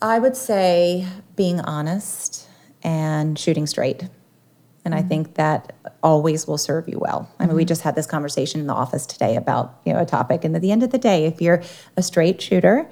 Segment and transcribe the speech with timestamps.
[0.00, 2.46] I would say being honest
[2.84, 4.08] and shooting straight.
[4.84, 5.74] And I think that
[6.04, 7.28] always will serve you well.
[7.40, 10.06] I mean, we just had this conversation in the office today about, you know, a
[10.06, 10.44] topic.
[10.44, 11.62] And at the end of the day, if you're
[11.96, 12.88] a straight shooter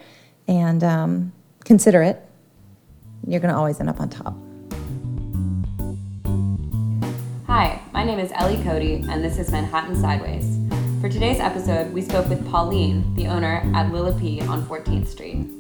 [0.48, 1.32] and um,
[1.64, 2.21] considerate,
[3.25, 4.34] you're going to always end up on top.
[7.46, 10.59] Hi, my name is Ellie Cody, and this is Manhattan Sideways.
[11.00, 15.55] For today's episode, we spoke with Pauline, the owner at Lilla P on 14th Street.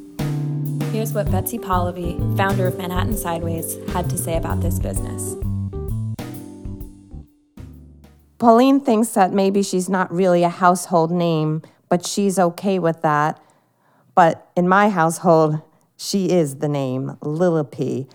[0.92, 5.36] Here's what Betsy Polivy, founder of Manhattan Sideways, had to say about this business.
[8.38, 13.40] Pauline thinks that maybe she's not really a household name, but she's okay with that.
[14.14, 15.60] But in my household,
[15.96, 18.06] she is the name, Lilla P.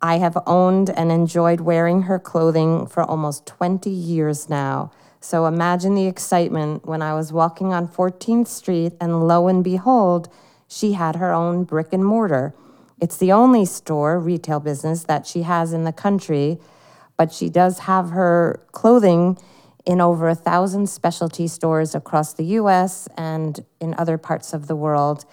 [0.00, 4.90] I have owned and enjoyed wearing her clothing for almost 20 years now.
[5.20, 10.28] So imagine the excitement when I was walking on 14th Street and lo and behold,
[10.72, 12.54] she had her own brick and mortar.
[12.98, 16.58] It's the only store, retail business, that she has in the country,
[17.18, 19.36] but she does have her clothing
[19.84, 24.76] in over a thousand specialty stores across the US and in other parts of the
[24.76, 25.26] world.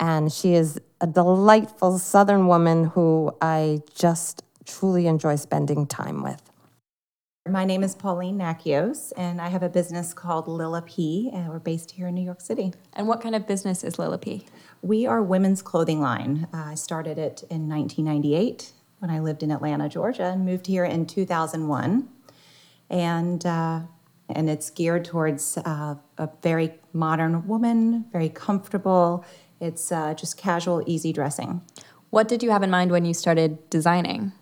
[0.00, 6.42] And she is a delightful Southern woman who I just truly enjoy spending time with.
[7.48, 11.58] My name is Pauline Nakios, and I have a business called Lilla P, and we're
[11.58, 12.72] based here in New York City.
[12.92, 14.46] And what kind of business is Lilla P?
[14.82, 16.48] We are women's clothing line.
[16.54, 20.84] Uh, I started it in 1998 when I lived in Atlanta, Georgia, and moved here
[20.84, 22.08] in 2001.
[22.88, 23.80] And uh,
[24.28, 29.24] and it's geared towards uh, a very modern woman, very comfortable.
[29.60, 31.62] It's uh, just casual, easy dressing.
[32.10, 34.32] What did you have in mind when you started designing?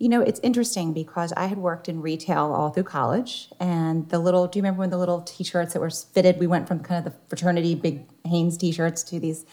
[0.00, 4.18] You know, it's interesting because I had worked in retail all through college, and the
[4.18, 6.38] little, do you remember when the little t shirts that were fitted?
[6.38, 9.44] We went from kind of the fraternity big Hanes t shirts to these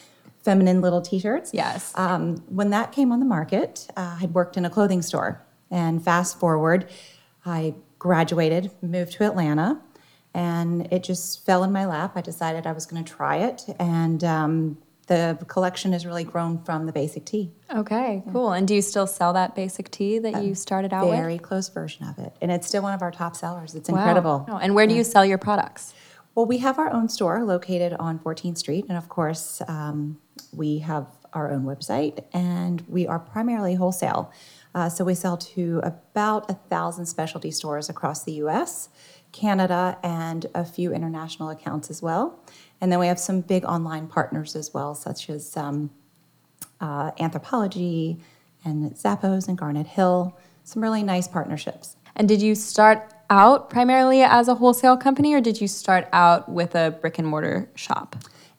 [0.44, 1.52] feminine little t shirts.
[1.54, 1.92] Yes.
[1.96, 5.46] Um, when that came on the market, uh, I had worked in a clothing store.
[5.70, 6.90] And fast forward,
[7.46, 9.82] I graduated, moved to Atlanta,
[10.34, 12.14] and it just fell in my lap.
[12.16, 16.62] I decided I was going to try it, and um, the collection has really grown
[16.64, 17.52] from the basic tee.
[17.74, 18.52] Okay, cool.
[18.52, 21.18] And do you still sell that basic tee that you started out with?
[21.18, 23.74] Very close version of it, and it's still one of our top sellers.
[23.76, 23.98] It's Wow.
[23.98, 24.46] incredible.
[24.50, 25.94] Oh, And where do you sell your products?
[26.36, 30.20] Well, we have our own store located on 14th Street, and of course, um,
[30.56, 34.32] we have our own website, and we are primarily wholesale.
[34.76, 38.90] Uh, so we sell to about a thousand specialty stores across the U.S.,
[39.32, 42.40] Canada, and a few international accounts as well.
[42.80, 45.90] And then we have some big online partners as well, such as um,
[46.80, 48.20] uh, Anthropologie
[48.64, 50.38] and Zappos and Garnet Hill.
[50.64, 51.96] Some really nice partnerships.
[52.16, 56.50] And did you start out primarily as a wholesale company or did you start out
[56.50, 58.16] with a brick and mortar shop?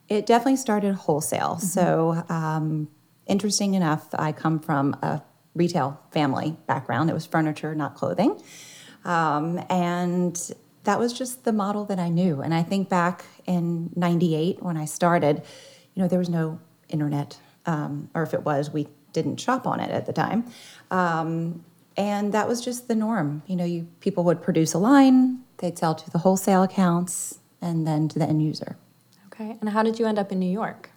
[0.08, 1.58] It definitely started wholesale.
[1.58, 2.88] So, um,
[3.26, 5.22] interesting enough, I come from a
[5.54, 7.10] retail family background.
[7.10, 8.40] It was furniture, not clothing.
[9.04, 10.50] Um, and
[10.88, 12.40] that was just the model that I knew.
[12.40, 15.42] And I think back in 98 when I started,
[15.92, 19.80] you know, there was no internet, um, or if it was, we didn't shop on
[19.80, 20.46] it at the time.
[20.90, 21.62] Um,
[21.98, 23.42] and that was just the norm.
[23.46, 27.86] You know, you, people would produce a line, they'd sell to the wholesale accounts, and
[27.86, 28.78] then to the end user.
[29.26, 29.58] Okay.
[29.60, 30.88] And how did you end up in New York?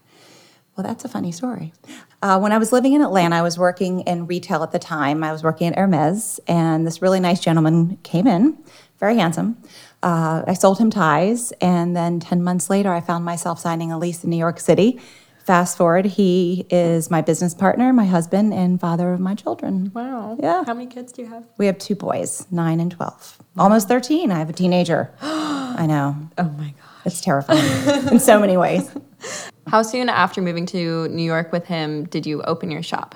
[0.77, 1.73] Well, that's a funny story.
[2.21, 5.21] Uh, when I was living in Atlanta, I was working in retail at the time.
[5.21, 8.57] I was working at Hermes, and this really nice gentleman came in,
[9.01, 9.57] very handsome.
[10.01, 13.97] Uh, I sold him ties, and then 10 months later, I found myself signing a
[13.97, 15.01] lease in New York City.
[15.43, 19.91] Fast forward, he is my business partner, my husband, and father of my children.
[19.93, 20.37] Wow.
[20.39, 20.63] Yeah.
[20.65, 21.47] How many kids do you have?
[21.57, 23.39] We have two boys, nine and 12.
[23.57, 24.31] Almost 13.
[24.31, 25.11] I have a teenager.
[25.21, 26.15] I know.
[26.37, 26.75] Oh my God.
[27.05, 28.91] It's terrifying in so many ways.
[29.67, 33.15] How soon after moving to New York with him did you open your shop?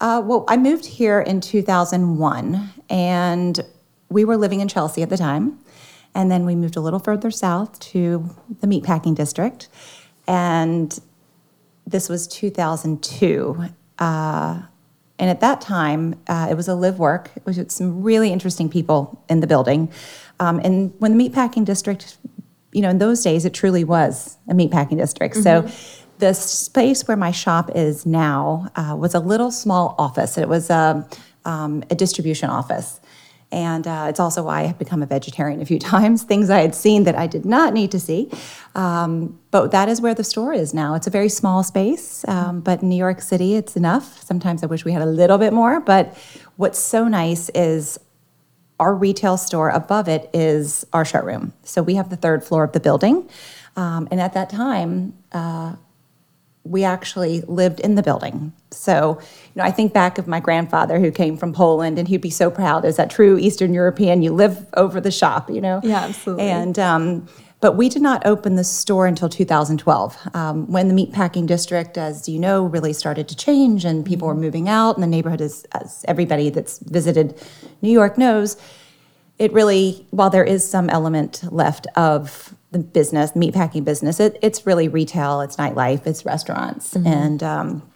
[0.00, 3.60] Uh, well, I moved here in 2001, and
[4.10, 5.58] we were living in Chelsea at the time.
[6.14, 8.28] And then we moved a little further south to
[8.60, 9.68] the meatpacking district.
[10.26, 10.98] And
[11.86, 13.64] this was 2002.
[13.98, 14.62] Uh,
[15.18, 17.30] and at that time, uh, it was a live work.
[17.36, 19.92] It was with some really interesting people in the building.
[20.40, 22.16] Um, and when the meatpacking district,
[22.72, 25.36] you know, in those days, it truly was a meatpacking district.
[25.36, 25.68] So
[26.18, 30.38] the space where my shop is now uh, was a little small office.
[30.38, 31.06] It was a,
[31.44, 33.00] um, a distribution office.
[33.52, 36.60] And uh, it's also why I have become a vegetarian a few times, things I
[36.60, 38.30] had seen that I did not need to see.
[38.74, 40.94] Um, but that is where the store is now.
[40.94, 44.22] It's a very small space, um, but in New York City, it's enough.
[44.22, 45.80] Sometimes I wish we had a little bit more.
[45.80, 46.16] But
[46.56, 47.98] what's so nice is
[48.78, 51.52] our retail store above it is our showroom.
[51.62, 53.28] So we have the third floor of the building.
[53.76, 55.76] Um, and at that time, uh,
[56.70, 58.52] we actually lived in the building.
[58.70, 62.20] So, you know, I think back of my grandfather who came from Poland, and he'd
[62.20, 62.84] be so proud.
[62.84, 64.22] Is that true Eastern European?
[64.22, 65.80] You live over the shop, you know?
[65.82, 66.44] Yeah, absolutely.
[66.44, 67.28] And um,
[67.60, 72.28] but we did not open the store until 2012, um, when the meatpacking district, as
[72.28, 75.66] you know, really started to change, and people were moving out, and the neighborhood is,
[75.72, 77.38] as everybody that's visited
[77.82, 78.56] New York knows,
[79.38, 84.66] it really, while there is some element left of the business, meatpacking business, it, it's
[84.66, 86.94] really retail, it's nightlife, it's restaurants.
[86.94, 87.90] And um,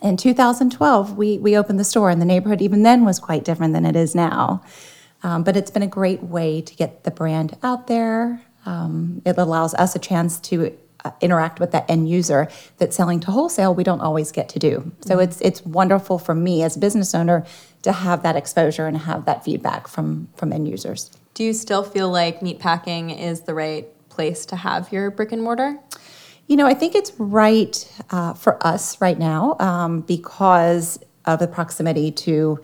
[0.00, 3.74] in 2012, we, we opened the store, and the neighborhood even then was quite different
[3.74, 4.62] than it is now.
[5.22, 8.42] Um, but it's been a great way to get the brand out there.
[8.64, 12.48] Um, it allows us a chance to uh, interact with that end user
[12.78, 14.92] that selling to wholesale we don't always get to do.
[15.00, 17.44] So it's it's wonderful for me as a business owner
[17.82, 21.10] to have that exposure and have that feedback from from end users.
[21.34, 25.42] Do you still feel like meatpacking is the right place to have your brick and
[25.42, 25.78] mortar?
[26.46, 27.74] You know, I think it's right
[28.10, 32.60] uh, for us right now um, because of the proximity to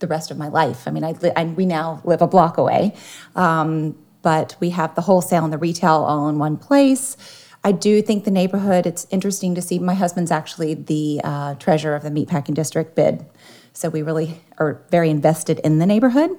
[0.00, 0.86] the rest of my life.
[0.86, 2.94] I mean, I, li- I we now live a block away,
[3.34, 7.16] um, but we have the wholesale and the retail all in one place.
[7.62, 8.86] I do think the neighborhood.
[8.86, 9.78] It's interesting to see.
[9.78, 13.24] My husband's actually the uh, treasurer of the meatpacking district bid,
[13.72, 16.30] so we really are very invested in the neighborhood.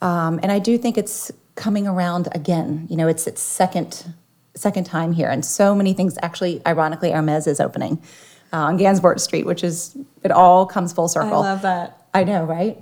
[0.00, 2.86] Um, and I do think it's coming around again.
[2.88, 4.14] You know, it's its second
[4.54, 6.16] second time here, and so many things.
[6.22, 8.00] Actually, ironically, Hermes is opening
[8.52, 11.42] uh, on Gansevoort Street, which is it all comes full circle.
[11.42, 12.06] I love that.
[12.14, 12.78] I know, right?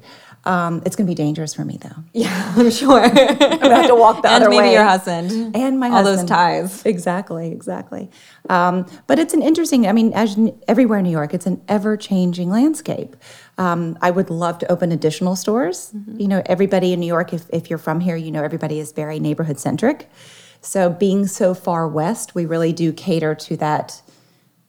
[0.46, 1.90] Um, it's going to be dangerous for me though.
[2.12, 3.02] Yeah, I'm sure.
[3.02, 5.54] I'm gonna have to walk the and other maybe your husband.
[5.54, 6.08] and my husband.
[6.08, 6.86] All those ties.
[6.86, 8.10] Exactly, exactly.
[8.48, 9.86] Um, but it's an interesting.
[9.86, 13.16] I mean, as everywhere in New York, it's an ever-changing landscape.
[13.58, 15.92] Um, I would love to open additional stores.
[16.16, 18.92] You know, everybody in New York, if if you're from here, you know everybody is
[18.92, 20.08] very neighborhood centric.
[20.60, 24.00] So being so far west, we really do cater to that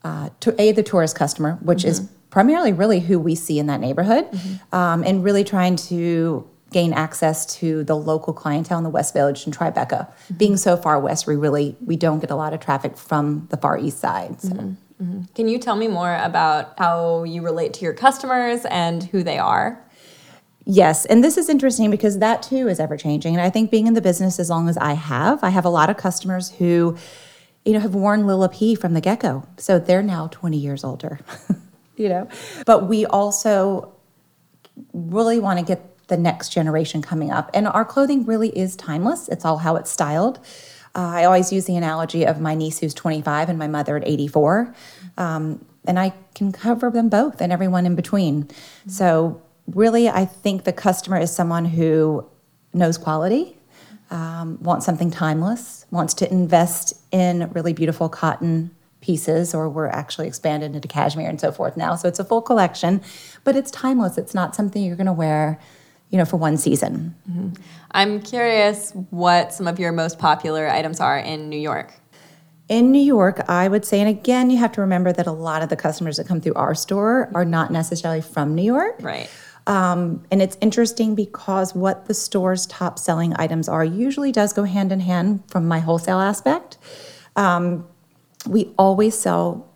[0.03, 3.79] uh, to a the tourist customer, which is primarily really who we see in that
[3.79, 4.75] neighborhood, mm-hmm.
[4.75, 9.47] um, and really trying to gain access to the local clientele in the West Village
[9.47, 9.89] and Tribeca.
[9.89, 10.33] Mm-hmm.
[10.35, 13.57] Being so far west, we really we don't get a lot of traffic from the
[13.57, 14.39] far east side.
[14.39, 14.49] So.
[14.49, 15.21] Mm-hmm.
[15.33, 19.39] Can you tell me more about how you relate to your customers and who they
[19.39, 19.83] are?
[20.63, 23.33] Yes, and this is interesting because that too is ever changing.
[23.33, 25.69] And I think being in the business as long as I have, I have a
[25.69, 26.97] lot of customers who,
[27.65, 29.47] you know, have worn Lilla P from the get go.
[29.57, 31.19] So they're now 20 years older,
[31.97, 32.27] you know.
[32.65, 33.93] But we also
[34.93, 37.51] really want to get the next generation coming up.
[37.53, 40.39] And our clothing really is timeless, it's all how it's styled.
[40.95, 44.07] Uh, I always use the analogy of my niece who's 25 and my mother at
[44.07, 44.73] 84.
[45.17, 48.49] Um, and I can cover them both and everyone in between.
[48.87, 52.27] So, really, I think the customer is someone who
[52.73, 53.57] knows quality,
[54.09, 58.71] um, wants something timeless, wants to invest in really beautiful cotton
[59.01, 61.95] pieces, or we're actually expanded into cashmere and so forth now.
[61.95, 63.01] So, it's a full collection,
[63.43, 64.17] but it's timeless.
[64.17, 65.59] It's not something you're going to wear.
[66.09, 67.15] You know, for one season.
[67.91, 71.91] I'm curious what some of your most popular items are in New York.
[72.69, 75.63] In New York, I would say, and again, you have to remember that a lot
[75.63, 78.95] of the customers that come through our store are not necessarily from New York.
[79.01, 79.29] Right.
[79.67, 84.63] Um, and it's interesting because what the store's top selling items are usually does go
[84.63, 86.77] hand in hand from my wholesale aspect.
[87.35, 87.85] Um,
[88.47, 89.69] we always sell,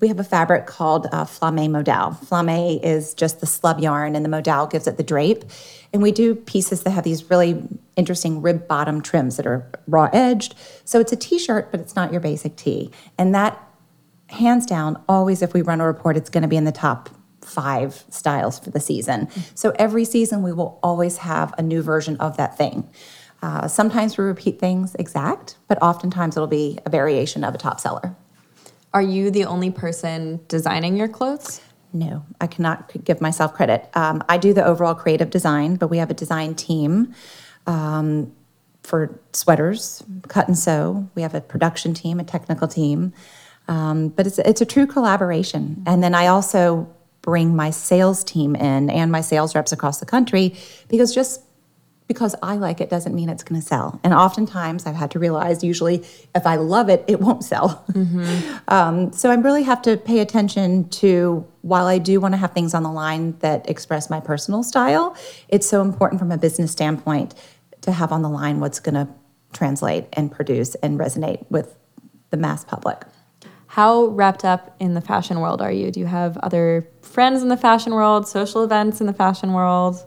[0.00, 2.12] we have a fabric called uh, Flame Modal.
[2.12, 5.44] Flame is just the slub yarn, and the Modal gives it the drape.
[5.92, 7.62] And we do pieces that have these really
[7.96, 10.54] interesting rib bottom trims that are raw edged.
[10.84, 12.90] So it's a t shirt, but it's not your basic tee.
[13.18, 13.62] And that
[14.28, 17.10] hands down, always if we run a report, it's going to be in the top
[17.42, 19.28] five styles for the season.
[19.54, 22.88] So every season, we will always have a new version of that thing.
[23.42, 27.80] Uh, sometimes we repeat things exact, but oftentimes it'll be a variation of a top
[27.80, 28.14] seller.
[28.94, 31.60] Are you the only person designing your clothes?
[31.92, 33.88] No, I cannot give myself credit.
[33.94, 37.14] Um, I do the overall creative design, but we have a design team
[37.66, 38.32] um,
[38.82, 41.08] for sweaters, cut and sew.
[41.14, 43.12] We have a production team, a technical team.
[43.68, 45.82] Um, but it's, it's a true collaboration.
[45.86, 46.88] And then I also
[47.20, 50.56] bring my sales team in and my sales reps across the country
[50.88, 51.42] because just
[52.08, 54.00] because I like it doesn't mean it's going to sell.
[54.04, 56.04] And oftentimes I've had to realize usually
[56.34, 57.84] if I love it, it won't sell.
[58.68, 62.52] um, so I really have to pay attention to while I do want to have
[62.52, 65.16] things on the line that express my personal style,
[65.48, 67.34] it's so important from a business standpoint
[67.82, 69.08] to have on the line what's going to
[69.52, 71.76] translate and produce and resonate with
[72.30, 73.02] the mass public.
[73.66, 75.90] How wrapped up in the fashion world are you?
[75.90, 80.04] Do you have other friends in the fashion world, social events in the fashion world?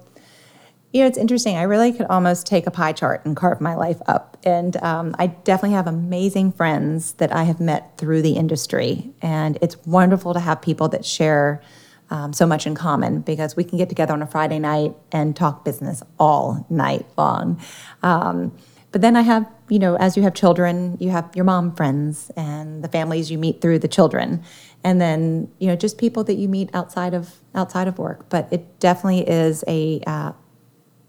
[0.95, 1.57] You know, it's interesting.
[1.57, 4.37] I really could almost take a pie chart and carve my life up.
[4.45, 9.11] And um, I definitely have amazing friends that I have met through the industry.
[9.21, 11.61] And it's wonderful to have people that share
[12.09, 15.35] um, so much in common because we can get together on a Friday night and
[15.35, 17.59] talk business all night long.
[18.01, 18.57] Um,
[18.93, 22.31] but then I have, you know, as you have children, you have your mom friends
[22.37, 24.41] and the families you meet through the children,
[24.85, 28.29] and then you know just people that you meet outside of outside of work.
[28.29, 30.31] But it definitely is a uh,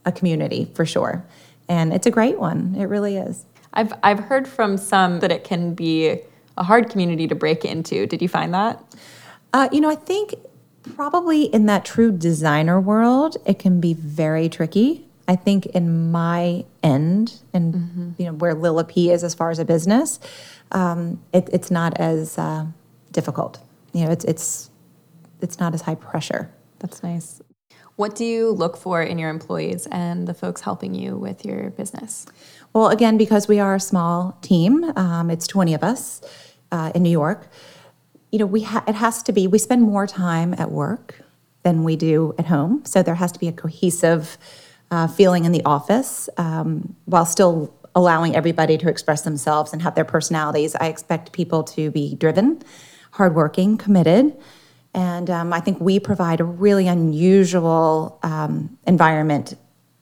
[0.07, 1.25] a community for sure,
[1.69, 2.75] and it's a great one.
[2.79, 3.45] It really is.
[3.75, 6.21] I've I've heard from some that it can be
[6.57, 8.07] a hard community to break into.
[8.07, 8.83] Did you find that?
[9.53, 10.35] Uh, you know, I think
[10.95, 15.07] probably in that true designer world, it can be very tricky.
[15.29, 19.59] I think in my end, and you know where Lilla P is as far as
[19.59, 20.21] a business,
[20.73, 22.67] um, it, it's not as uh,
[23.13, 23.59] difficult.
[23.93, 24.71] You know, it's it's
[25.41, 26.51] it's not as high pressure.
[26.79, 27.43] That's nice.
[27.97, 31.71] What do you look for in your employees and the folks helping you with your
[31.71, 32.27] business?
[32.75, 36.21] Well, again, because we are a small team, um, it's 20 of us
[36.71, 37.49] uh, in New York.
[38.31, 39.47] You know, we ha- it has to be.
[39.47, 41.23] We spend more time at work
[41.63, 44.37] than we do at home, so there has to be a cohesive
[44.91, 49.95] uh, feeling in the office um, while still allowing everybody to express themselves and have
[49.95, 50.75] their personalities.
[50.75, 52.63] I expect people to be driven,
[53.13, 54.37] hardworking, committed.
[54.97, 59.53] And um, I think we provide a really unusual um, environment,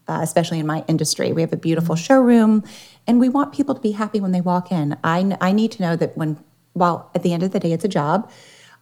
[0.07, 1.33] uh, especially in my industry.
[1.33, 2.63] We have a beautiful showroom,
[3.07, 4.97] and we want people to be happy when they walk in.
[5.03, 6.39] I, I need to know that when,
[6.75, 8.31] while at the end of the day, it's a job,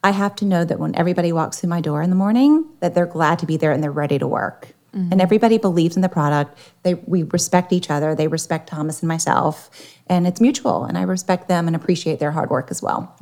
[0.04, 2.95] I have to know that when everybody walks through my door in the morning, that
[2.95, 4.75] they're glad to be there and they're ready to work.
[5.11, 6.59] And everybody believes in the product.
[6.83, 8.14] They, we respect each other.
[8.14, 9.71] They respect Thomas and myself,
[10.09, 10.85] and it's mutual.
[10.85, 13.16] And I respect them and appreciate their hard work as well.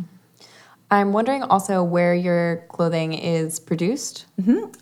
[0.91, 4.27] I'm wondering also where your clothing is produced.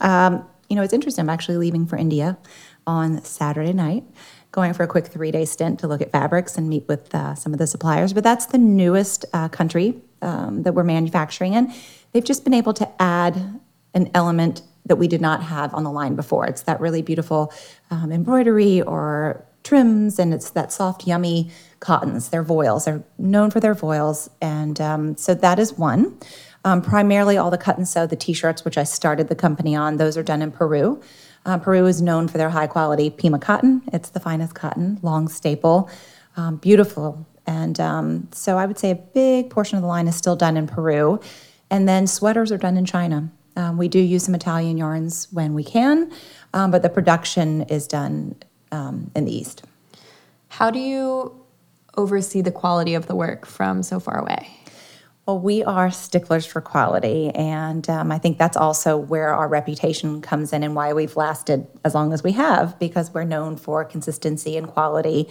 [0.00, 1.22] Um, you know, it's interesting.
[1.22, 2.38] I'm actually leaving for India
[2.86, 4.04] on Saturday night,
[4.50, 7.34] going for a quick three day stint to look at fabrics and meet with uh,
[7.34, 8.12] some of the suppliers.
[8.12, 11.72] But that's the newest uh, country um, that we're manufacturing in.
[12.12, 13.60] They've just been able to add
[13.94, 16.46] an element that we did not have on the line before.
[16.46, 17.52] It's that really beautiful
[17.90, 21.50] um, embroidery or trims, and it's that soft, yummy
[21.80, 22.28] cottons.
[22.28, 22.84] They're voiles.
[22.84, 26.18] They're known for their voiles, and um, so that is one.
[26.64, 29.96] Um, primarily, all the cut and sew, the t-shirts, which I started the company on,
[29.96, 31.00] those are done in Peru.
[31.46, 33.82] Uh, Peru is known for their high quality Pima cotton.
[33.92, 35.88] It's the finest cotton, long staple,
[36.36, 37.26] um, beautiful.
[37.46, 40.56] And um, so I would say a big portion of the line is still done
[40.56, 41.20] in Peru.
[41.70, 43.30] And then sweaters are done in China.
[43.56, 46.12] Um, we do use some Italian yarns when we can,
[46.54, 48.36] um, but the production is done
[48.72, 49.64] um, in the East.
[50.48, 51.44] How do you
[51.96, 54.48] oversee the quality of the work from so far away?
[55.26, 60.22] Well, we are sticklers for quality, and um, I think that's also where our reputation
[60.22, 63.84] comes in and why we've lasted as long as we have, because we're known for
[63.84, 65.28] consistency and quality.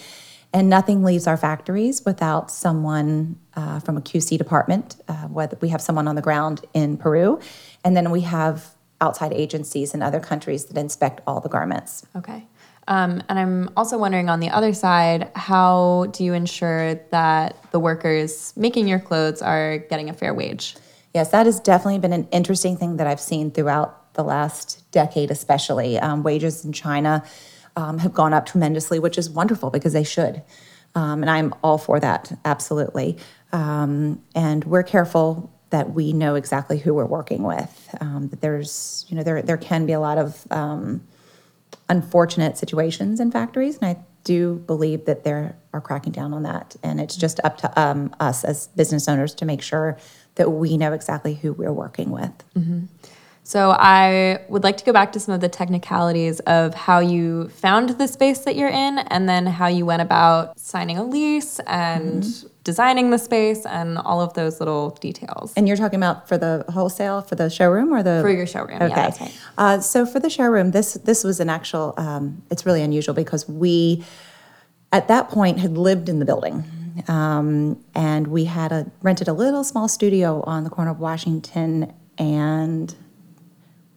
[0.53, 5.69] And nothing leaves our factories without someone uh, from a QC department, uh, whether we
[5.69, 7.39] have someone on the ground in Peru,
[7.83, 12.05] and then we have outside agencies in other countries that inspect all the garments.
[12.15, 12.45] Okay.
[12.87, 17.79] Um, and I'm also wondering on the other side, how do you ensure that the
[17.79, 20.75] workers making your clothes are getting a fair wage?
[21.13, 25.31] Yes, that has definitely been an interesting thing that I've seen throughout the last decade,
[25.31, 25.99] especially.
[25.99, 27.23] Um, wages in China
[27.75, 30.41] um, have gone up tremendously, which is wonderful because they should.
[30.95, 33.17] Um, and I'm all for that, absolutely.
[33.51, 37.95] Um, and we're careful that we know exactly who we're working with.
[37.99, 40.45] Um, that there's, you know, there there can be a lot of
[41.89, 46.75] unfortunate situations in factories, and I do believe that they are cracking down on that.
[46.83, 49.97] And it's just up to um, us as business owners to make sure
[50.35, 52.31] that we know exactly who we're working with.
[53.47, 57.47] So I would like to go back to some of the technicalities of how you
[57.47, 61.59] found the space that you're in and then how you went about signing a lease
[61.59, 62.27] and
[62.65, 65.53] designing the space and all of those little details.
[65.55, 68.79] And you're talking about for the wholesale, for the showroom, or the For your showroom,
[68.81, 68.95] yeah, Okay.
[68.95, 69.33] that's right.
[69.57, 71.93] Uh, so for the showroom, this this was an actual.
[71.95, 74.03] Um, it's really unusual because we,
[74.91, 76.65] at that point, had lived in the building,
[77.07, 81.93] um, and we had a rented a little small studio on the corner of Washington
[82.17, 82.93] and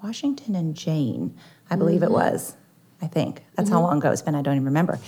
[0.03, 1.37] Washington and Jane,
[1.69, 2.57] I believe it was.
[3.03, 4.35] I think that's how long ago it's been.
[4.35, 4.99] I don't even remember.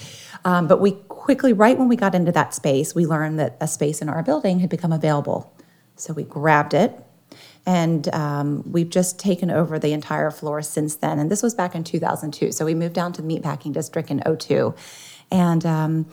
[0.44, 3.68] Um, but we quickly, right when we got into that space, we learned that a
[3.68, 5.54] space in our building had become available.
[5.96, 6.92] So we grabbed it,
[7.66, 11.18] and um, we've just taken over the entire floor since then.
[11.18, 12.52] And this was back in 2002.
[12.52, 14.74] So we moved down to the Meatpacking District in 02,
[15.30, 16.06] and um,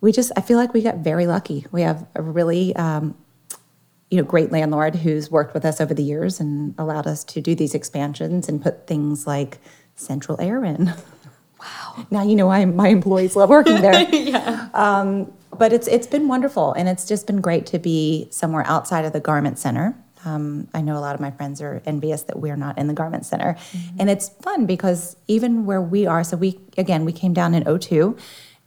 [0.00, 1.66] we just I feel like we got very lucky.
[1.70, 3.14] We have a really um,
[4.10, 7.40] you know, great landlord who's worked with us over the years and allowed us to
[7.40, 9.58] do these expansions and put things like
[9.94, 10.92] central air in.
[11.60, 12.06] Wow.
[12.10, 14.08] Now you know I, my employees love working there.
[14.12, 14.70] yeah.
[14.72, 19.04] Um, but it's it's been wonderful, and it's just been great to be somewhere outside
[19.04, 19.94] of the garment center.
[20.24, 22.94] Um, I know a lot of my friends are envious that we're not in the
[22.94, 23.56] garment center,
[23.98, 27.78] and it's fun because even where we are, so we again we came down in
[27.78, 28.16] 02,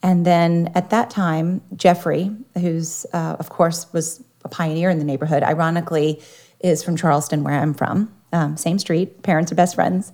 [0.03, 5.05] and then at that time Jeffrey, who's uh, of course was a pioneer in the
[5.05, 6.21] neighborhood, ironically
[6.59, 9.21] is from Charleston, where I'm from, um, same street.
[9.23, 10.11] Parents are best friends.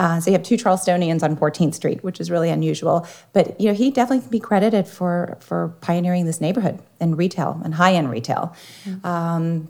[0.00, 3.06] Uh, so you have two Charlestonians on 14th Street, which is really unusual.
[3.34, 7.60] But you know, he definitely can be credited for for pioneering this neighborhood and retail
[7.62, 8.56] and high end retail.
[9.04, 9.68] Um,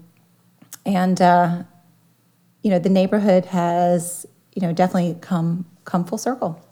[0.86, 1.64] and uh,
[2.62, 4.24] you know, the neighborhood has
[4.54, 6.64] you know definitely come come full circle.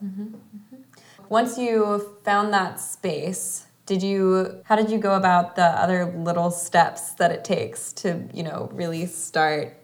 [1.28, 6.50] Once you found that space, did you how did you go about the other little
[6.50, 9.74] steps that it takes to, you know, really start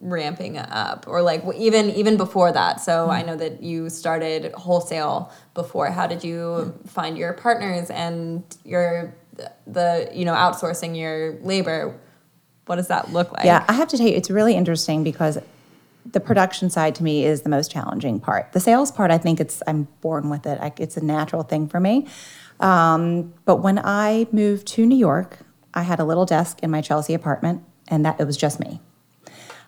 [0.00, 3.10] ramping up or like even even before that so hmm.
[3.10, 6.88] i know that you started wholesale before how did you hmm.
[6.88, 9.14] find your partners and your
[9.66, 12.00] the you know outsourcing your labor
[12.70, 15.38] what does that look like Yeah, I have to tell you, it's really interesting because
[16.06, 18.52] the production side to me is the most challenging part.
[18.52, 20.58] The sales part, I think it's I'm born with it.
[20.60, 22.06] I, it's a natural thing for me.
[22.60, 25.38] Um, but when I moved to New York,
[25.74, 28.80] I had a little desk in my Chelsea apartment, and that it was just me.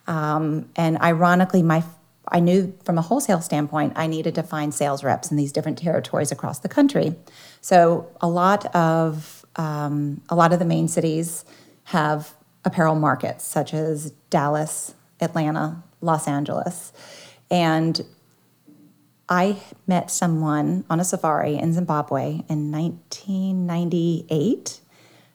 [0.07, 1.83] Um, and ironically, my
[2.29, 5.79] I knew from a wholesale standpoint, I needed to find sales reps in these different
[5.79, 7.15] territories across the country.
[7.61, 11.45] So a lot of um, a lot of the main cities
[11.85, 12.33] have
[12.65, 16.93] apparel markets, such as Dallas, Atlanta, Los Angeles,
[17.51, 18.01] and
[19.33, 24.83] I met someone on a safari in Zimbabwe in 1998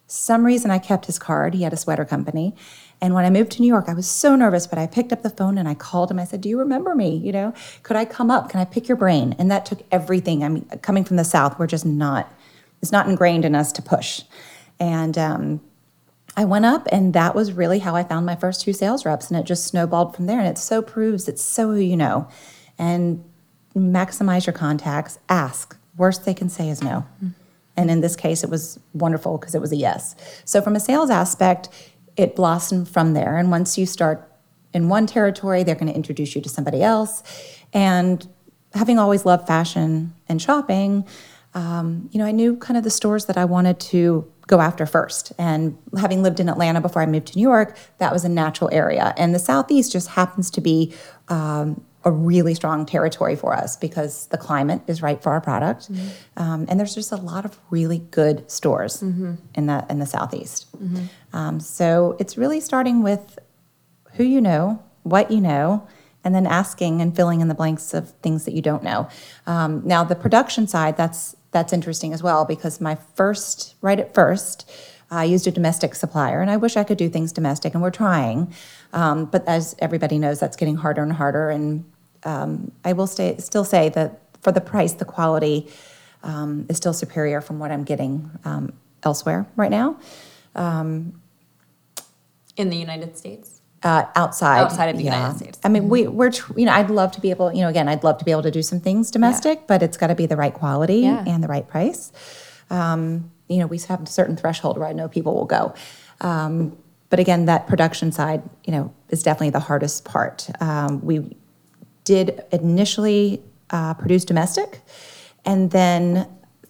[0.08, 1.54] some reason I kept his card.
[1.54, 2.56] He had a sweater company.
[3.02, 5.22] And when I moved to New York, I was so nervous, but I picked up
[5.22, 6.18] the phone and I called him.
[6.18, 7.18] I said, Do you remember me?
[7.18, 8.50] You know, could I come up?
[8.50, 9.36] Can I pick your brain?
[9.38, 10.44] And that took everything.
[10.44, 12.34] I mean, coming from the South, we're just not,
[12.82, 14.24] it's not ingrained in us to push.
[14.80, 15.62] And um,
[16.38, 19.30] I went up, and that was really how I found my first two sales reps.
[19.30, 20.40] And it just snowballed from there.
[20.40, 22.30] And it so proves it's so who you know.
[22.80, 23.24] And
[23.80, 25.78] maximize your contacts, ask.
[25.98, 27.06] Worst they can say is no.
[27.76, 30.16] And in this case, it was wonderful because it was a yes.
[30.46, 31.70] So, from a sales aspect,
[32.16, 33.38] it blossomed from there.
[33.38, 34.30] And once you start
[34.74, 37.24] in one territory, they're going to introduce you to somebody else.
[37.74, 38.28] And
[38.74, 41.08] having always loved fashion and shopping,
[41.54, 44.86] um, you know, I knew kind of the stores that I wanted to go after
[44.86, 45.34] first.
[45.38, 48.70] And having lived in Atlanta before I moved to New York, that was a natural
[48.74, 49.14] area.
[49.18, 50.94] And the Southeast just happens to be
[51.28, 55.90] um, a really strong territory for us because the climate is right for our product,
[56.38, 59.02] um, and there's just a lot of really good stores
[59.56, 60.68] in the in the southeast.
[61.34, 63.40] Um, so it's really starting with
[64.14, 65.88] who you know, what you know,
[66.24, 69.10] and then asking and filling in the blanks of things that you don't know.
[69.46, 74.14] Um, now the production side, that's that's interesting as well because my first, right at
[74.14, 74.70] first,
[75.10, 77.92] I used a domestic supplier, and I wish I could do things domestic, and we're
[77.92, 78.54] trying.
[78.94, 81.50] Um, but as everybody knows, that's getting harder and harder.
[81.50, 81.86] And
[82.24, 85.70] um, I will stay, still say that for the price, the quality
[86.24, 88.74] um, is still superior from what I'm getting um,
[89.04, 89.98] elsewhere right now.
[90.56, 91.14] in
[92.70, 95.60] the united states uh, outside Outside of the United States.
[95.64, 97.88] I mean, we we're tr- you know I'd love to be able you know again
[97.88, 100.26] I'd love to be able to do some things domestic, but it's got to be
[100.26, 101.24] the right quality Yeah.
[101.28, 102.12] and the right price.
[102.70, 105.74] Um, you know, we have a certain threshold where I know people will go.
[106.22, 106.76] Um,
[107.10, 110.50] but again, that production side, you know, is definitely the hardest part.
[110.60, 111.36] Um, we
[112.04, 114.82] did initially uh, produce domestic,
[115.46, 116.28] and then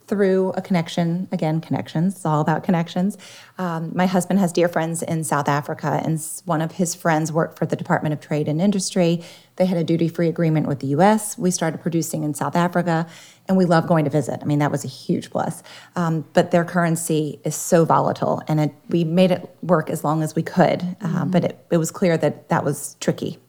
[0.08, 3.18] through a connection, again, connections, it's all about connections.
[3.58, 7.60] Um, my husband has dear friends in South Africa, and one of his friends worked
[7.60, 9.22] for the Department of Trade and Industry.
[9.58, 11.38] They had a duty free agreement with the US.
[11.38, 13.06] We started producing in South Africa,
[13.48, 14.40] and we love going to visit.
[14.42, 15.64] I mean, that was a huge plus.
[15.96, 20.22] Um, but their currency is so volatile, and it, we made it work as long
[20.24, 23.40] as we could, uh, but it, it was clear that that was tricky.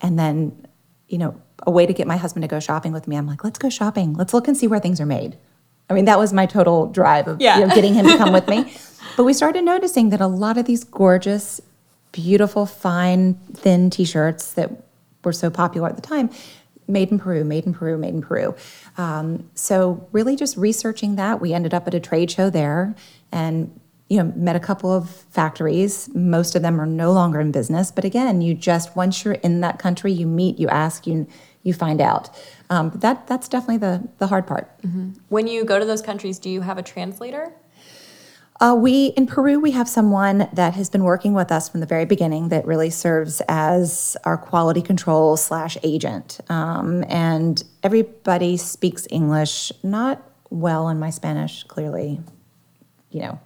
[0.00, 0.66] And then,
[1.08, 3.44] you know, a way to get my husband to go shopping with me, I'm like,
[3.44, 4.14] let's go shopping.
[4.14, 5.36] Let's look and see where things are made.
[5.88, 7.58] I mean, that was my total drive of Yeah.
[7.58, 8.72] you know, getting him to come with me.
[9.16, 11.60] But we started noticing that a lot of these gorgeous,
[12.12, 14.70] beautiful, fine, thin T-shirts that
[15.24, 16.30] were so popular at the time,
[16.86, 18.54] made in Peru, made in Peru, made in Peru.
[19.00, 22.94] Um, so really, just researching that, we ended up at a trade show there,
[23.32, 26.10] and you know, met a couple of factories.
[26.14, 29.62] Most of them are no longer in business, but again, you just once you're in
[29.62, 31.26] that country, you meet, you ask, you
[31.62, 32.28] you find out.
[32.68, 34.70] Um, that that's definitely the the hard part.
[35.30, 37.54] when you go to those countries do you have a translator
[38.60, 41.86] Uh, we in Peru, we have someone that has been working with us from the
[41.86, 46.40] very beginning that really serves as our quality control slash agent.
[46.50, 52.20] Um, and everybody speaks English, not well, and my Spanish clearly,
[53.10, 53.40] you know,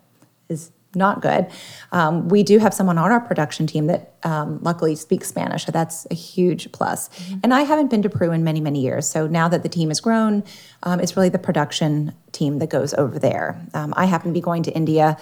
[0.49, 1.47] is not good.
[1.93, 5.73] Um, we do have someone on our production team that um, luckily speaks Spanish, so
[5.73, 7.11] that's a huge plus.
[7.43, 9.07] And I haven't been to Peru in many, many years.
[9.07, 10.45] So now that the team has grown,
[10.83, 13.61] um, it's really the production team that goes over there.
[13.75, 15.17] Um, I happen to be going to India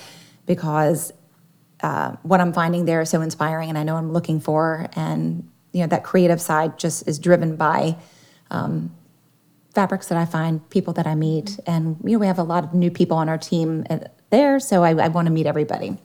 [0.46, 1.12] because
[1.82, 4.88] uh, what I'm finding there is so inspiring, and I know I'm looking for.
[4.94, 7.96] And you know that creative side just is driven by
[8.50, 8.94] um,
[9.74, 12.64] fabrics that I find, people that I meet, and you know we have a lot
[12.64, 13.98] of new people on our team uh,
[14.30, 15.96] there, so I, I want to meet everybody.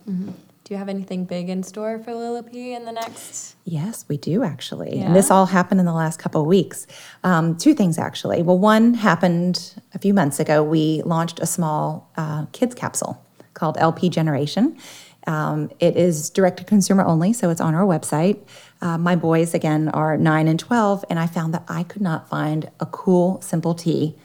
[0.68, 3.56] Do you have anything big in store for Lilla P in the next?
[3.64, 4.98] Yes, we do actually.
[4.98, 5.06] Yeah?
[5.06, 6.88] And this all happened in the last couple of weeks.
[7.24, 8.42] Um, two things actually.
[8.42, 10.62] Well, one happened a few months ago.
[10.62, 14.78] We launched a small uh, kids capsule called LP Generation.
[15.26, 18.38] Um, it is direct to consumer only, so it's on our website.
[18.82, 22.30] Uh, my boys, again, are nine and 12, and I found that I could not
[22.30, 24.16] find a cool, simple tee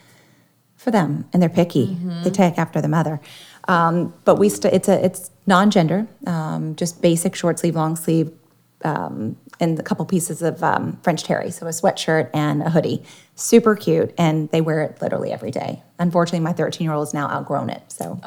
[0.77, 1.97] for them, and they're picky.
[2.25, 3.21] They take after the mother.
[3.69, 8.31] Um, but we st- it's a it's non-gender, um, just basic short sleeve, long sleeve,
[8.85, 13.03] um, and a couple pieces of um, French terry, so a sweatshirt and a hoodie.
[13.35, 15.83] Super cute, and they wear it literally every day.
[15.99, 18.21] Unfortunately, my 13 year old has now outgrown it, so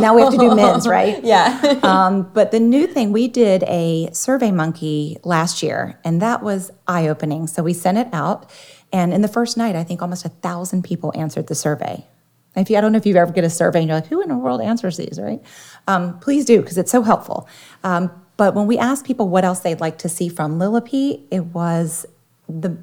[0.00, 1.22] now we have to do men's, right?
[1.24, 1.78] Yeah.
[1.82, 6.70] um, but the new thing, we did a Survey Monkey last year, and that was
[6.86, 7.46] eye opening.
[7.46, 8.50] So we sent it out,
[8.92, 12.06] and in the first night, I think almost a thousand people answered the survey.
[12.56, 14.22] If you, I don't know if you've ever get a survey and you're like, who
[14.22, 15.42] in the world answers these, right?
[15.88, 17.48] Um, please do, because it's so helpful.
[17.82, 21.26] Um, but when we asked people what else they'd like to see from Lilla P,
[21.30, 22.06] it was
[22.48, 22.76] the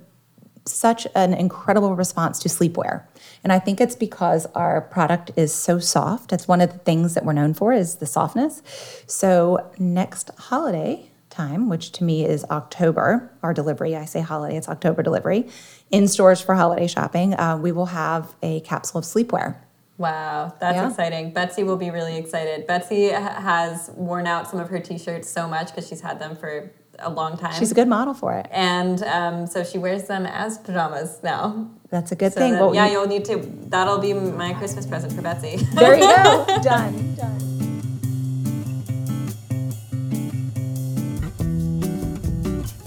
[0.65, 3.03] such an incredible response to sleepwear.
[3.43, 6.31] And I think it's because our product is so soft.
[6.31, 8.61] It's one of the things that we're known for is the softness.
[9.07, 14.69] So next holiday time, which to me is October, our delivery, I say holiday, it's
[14.69, 15.47] October delivery,
[15.89, 19.55] in stores for holiday shopping, uh, we will have a capsule of sleepwear.
[19.97, 20.89] Wow, that's Yeah.
[20.89, 21.31] exciting.
[21.31, 22.65] Betsy will be really excited.
[22.65, 26.71] Betsy has worn out some of her t-shirts so much because she's had them for
[26.99, 27.53] a long time.
[27.53, 28.47] She's a good model for it.
[28.51, 31.67] and um, so she wears them as pajamas now.
[31.89, 32.53] That's a good So thing.
[32.53, 33.37] then- Well, yeah, you- you'll need to.
[33.69, 35.57] That'll be my Christmas present for Betsy.
[35.75, 36.45] there you go.
[36.63, 37.15] Done.
[37.19, 37.37] Done.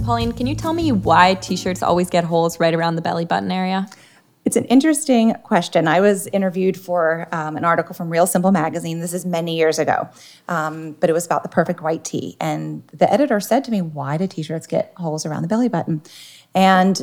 [0.05, 3.51] Pauline, can you tell me why t-shirts always get holes right around the belly button
[3.51, 3.87] area?
[4.55, 5.89] It's an interesting question.
[5.89, 9.01] I was interviewed for um, an article from Real Simple magazine.
[9.01, 10.09] This is many years ago,
[10.47, 12.37] um, but it was about the perfect white tee.
[12.41, 16.03] And the editor said to me, "Why do t-shirts get holes around the belly button?"
[16.55, 17.03] And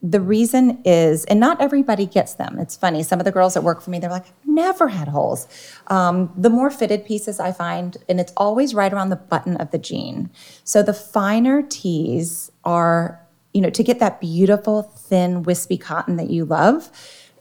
[0.00, 2.60] the reason is, and not everybody gets them.
[2.60, 3.02] It's funny.
[3.02, 5.48] Some of the girls that work for me, they're like, never had holes.
[5.88, 9.72] Um, the more fitted pieces I find, and it's always right around the button of
[9.72, 10.30] the jean.
[10.62, 13.20] So the finer tees are,
[13.56, 16.90] you know, to get that beautiful, thin, wispy cotton that you love,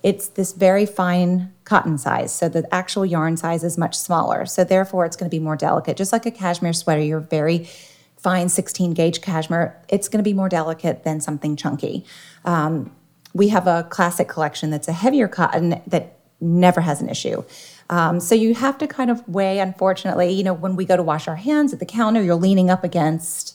[0.02, 2.34] it's this very fine cotton size.
[2.34, 4.46] So the actual yarn size is much smaller.
[4.46, 5.98] So therefore, it's going to be more delicate.
[5.98, 7.68] Just like a cashmere sweater, you're very
[8.16, 12.06] fine 16 gauge cashmere, it's going to be more delicate than something chunky.
[12.46, 12.96] Um,
[13.34, 17.44] we have a classic collection that's a heavier cotton that never has an issue.
[17.90, 21.04] Um, so you have to kind of weigh, unfortunately, you know, when we go to
[21.04, 23.55] wash our hands at the counter, you're leaning up against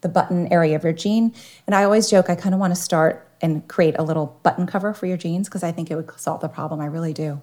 [0.00, 1.34] the button area of your jean.
[1.66, 4.66] And I always joke, I kind of want to start and create a little button
[4.66, 6.80] cover for your jeans because I think it would solve the problem.
[6.80, 7.40] I really do.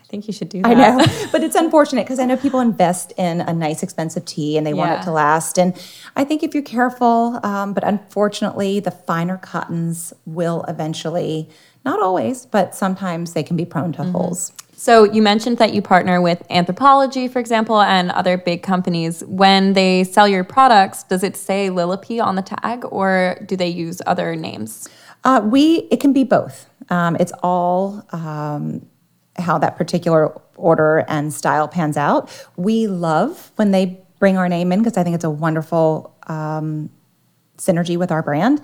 [0.00, 0.70] I think you should do that.
[0.70, 4.56] I know, but it's unfortunate because I know people invest in a nice, expensive tee
[4.56, 5.58] and they want it to last.
[5.58, 5.74] And
[6.16, 11.48] I think if you're careful, um, but unfortunately, the finer cottons will eventually,
[11.84, 14.52] not always, but sometimes they can be prone to holes.
[14.82, 19.22] So you mentioned that you partner with Anthropologie, for example, and other big companies.
[19.28, 23.54] When they sell your products, does it say Lilla P on the tag, or do
[23.54, 24.88] they use other names?
[25.22, 26.68] Uh, we it can be both.
[26.90, 28.84] Um, it's all um,
[29.36, 32.28] how that particular order and style pans out.
[32.56, 36.90] We love when they bring our name in because I think it's a wonderful um,
[37.58, 38.60] synergy with our brand.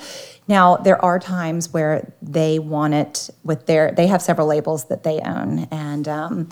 [0.46, 3.92] Now there are times where they want it with their.
[3.92, 6.48] They have several labels that they own, and um,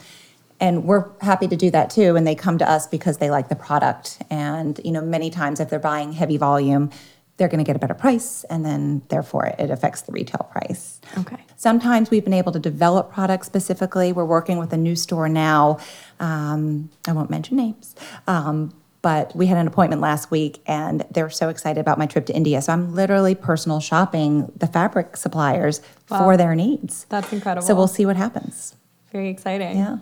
[0.61, 2.17] and we're happy to do that too.
[2.17, 4.23] And they come to us because they like the product.
[4.31, 6.91] And you know, many times if they're buying heavy volume,
[7.37, 11.01] they're going to get a better price, and then therefore it affects the retail price.
[11.19, 11.37] Okay.
[11.57, 14.13] Sometimes we've been able to develop products specifically.
[14.13, 15.79] We're working with a new store now.
[16.21, 17.95] Um, I won't mention names.
[18.27, 18.73] Um,
[19.07, 22.35] but we had an appointment last week and they're so excited about my trip to
[22.35, 22.61] India.
[22.61, 27.07] So I'm literally personal shopping the fabric suppliers for their needs.
[27.09, 27.65] That's incredible.
[27.65, 28.75] So we'll see what happens.
[29.13, 29.77] Very exciting.
[29.77, 29.99] Yeah.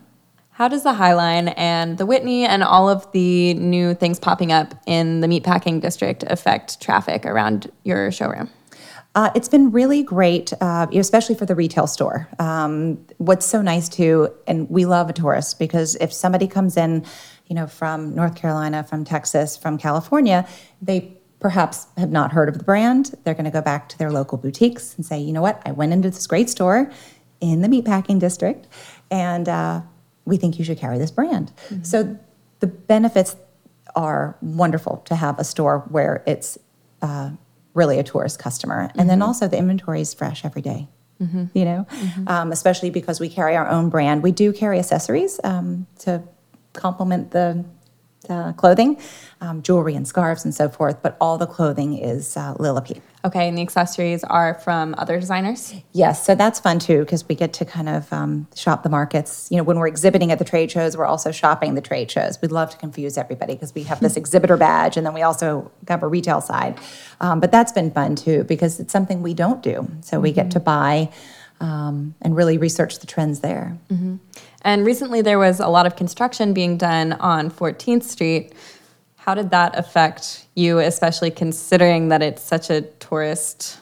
[0.52, 4.74] How does the Highline and the Whitney and all of the new things popping up
[4.86, 8.48] in the meatpacking district affect traffic around your showroom?
[9.14, 12.26] Uh, it's been really great, uh, especially for the retail store.
[12.38, 17.04] Um, what's so nice too, and we love a tourist because if somebody comes in,
[17.46, 20.46] you know, from North Carolina, from Texas, from California,
[20.80, 23.14] they perhaps have not heard of the brand.
[23.24, 25.72] They're going to go back to their local boutiques and say, you know what, I
[25.72, 26.90] went into this great store
[27.40, 28.66] in the meatpacking district,
[29.10, 29.82] and uh,
[30.24, 31.52] we think you should carry this brand.
[31.82, 32.18] So
[32.60, 33.36] the benefits
[33.94, 36.56] are wonderful to have a store where it's
[37.02, 37.30] uh,
[37.74, 38.90] really a tourist customer.
[38.96, 40.88] And then also the inventory is fresh every day,
[41.52, 41.86] You know,
[42.26, 44.22] um, especially because we carry our own brand.
[44.22, 46.22] We do carry accessories um, to
[46.74, 47.64] complement the
[48.28, 48.98] uh, clothing,
[49.40, 51.02] um, jewelry and scarves and so forth.
[51.02, 53.00] But all the clothing is uh, Lillipede.
[53.24, 55.74] Okay, and the accessories are from other designers?
[55.92, 59.48] Yes, so that's fun too because we get to kind of um, shop the markets.
[59.50, 62.40] You know, when we're exhibiting at the trade shows, we're also shopping the trade shows.
[62.42, 65.70] We'd love to confuse everybody because we have this exhibitor badge and then we also
[65.88, 66.78] have a retail side.
[67.20, 69.88] Um, but that's been fun too because it's something we don't do.
[70.02, 71.10] So we get to buy
[71.64, 73.78] um, and really research the trends there.
[74.62, 78.52] And recently there was a lot of construction being done on 14th Street.
[79.16, 83.78] How did that affect you, especially considering that it's such a tourist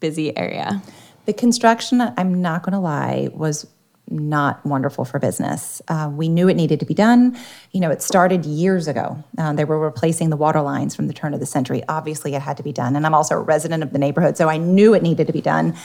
[0.00, 0.82] busy area?
[1.26, 3.66] The construction, I'm not going to lie, was
[4.08, 5.82] not wonderful for business.
[5.88, 7.36] Uh, we knew it needed to be done.
[7.72, 9.22] You know, it started years ago.
[9.36, 11.82] Uh, they were replacing the water lines from the turn of the century.
[11.88, 12.94] Obviously, it had to be done.
[12.94, 15.40] And I'm also a resident of the neighborhood, so I knew it needed to be
[15.40, 15.76] done.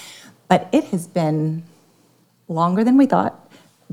[0.52, 1.64] But it has been
[2.50, 3.50] longer than we thought.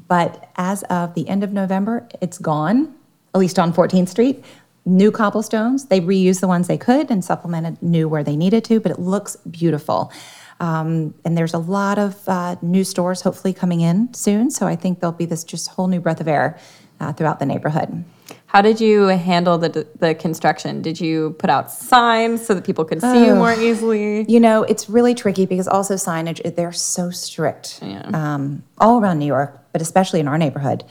[0.09, 2.97] But as of the end of November, it's gone,
[3.33, 4.44] at least on 14th Street.
[4.85, 5.85] New cobblestones.
[5.85, 8.99] They reused the ones they could and supplemented new where they needed to, but it
[8.99, 10.12] looks beautiful.
[10.59, 14.51] Um, and there's a lot of uh, new stores hopefully coming in soon.
[14.51, 16.59] So I think there'll be this just whole new breath of air
[16.99, 18.05] uh, throughout the neighborhood.
[18.49, 20.81] How did you handle the, the construction?
[20.81, 24.25] Did you put out signs so that people could see you more easily?
[24.27, 27.79] You know, it's really tricky because also signage, they're so strict
[28.15, 30.83] um, all around New York, but especially in our neighborhood.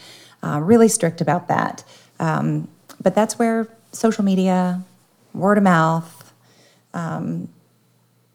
[0.44, 1.84] Uh, really strict about that.
[2.20, 2.68] Um,
[3.02, 4.84] but that's where social media,
[5.34, 6.34] word of mouth,
[6.94, 7.50] um,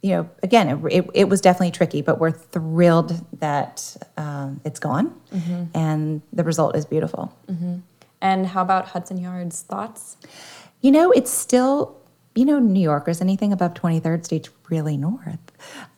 [0.03, 4.81] you know, again, it, it, it was definitely tricky, but we're thrilled that um, it's
[4.81, 5.15] gone
[5.75, 7.33] and the result is beautiful.
[8.23, 9.61] And how about Hudson Yards?
[9.63, 10.17] Thoughts?
[10.81, 12.01] You know, it's still,
[12.35, 15.39] you know, New Yorkers, anything above 23rd Street's really north.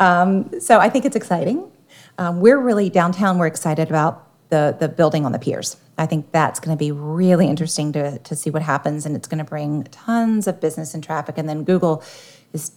[0.01, 1.71] Um, so I think it's exciting.
[2.19, 5.77] Um, we're really downtown, we're excited about the, the building on the piers.
[5.99, 9.29] I think that's going to be really interesting to, to see what happens, and it's
[9.29, 11.39] going to bring tons of business and traffic.
[11.39, 12.03] And then Google
[12.53, 12.73] is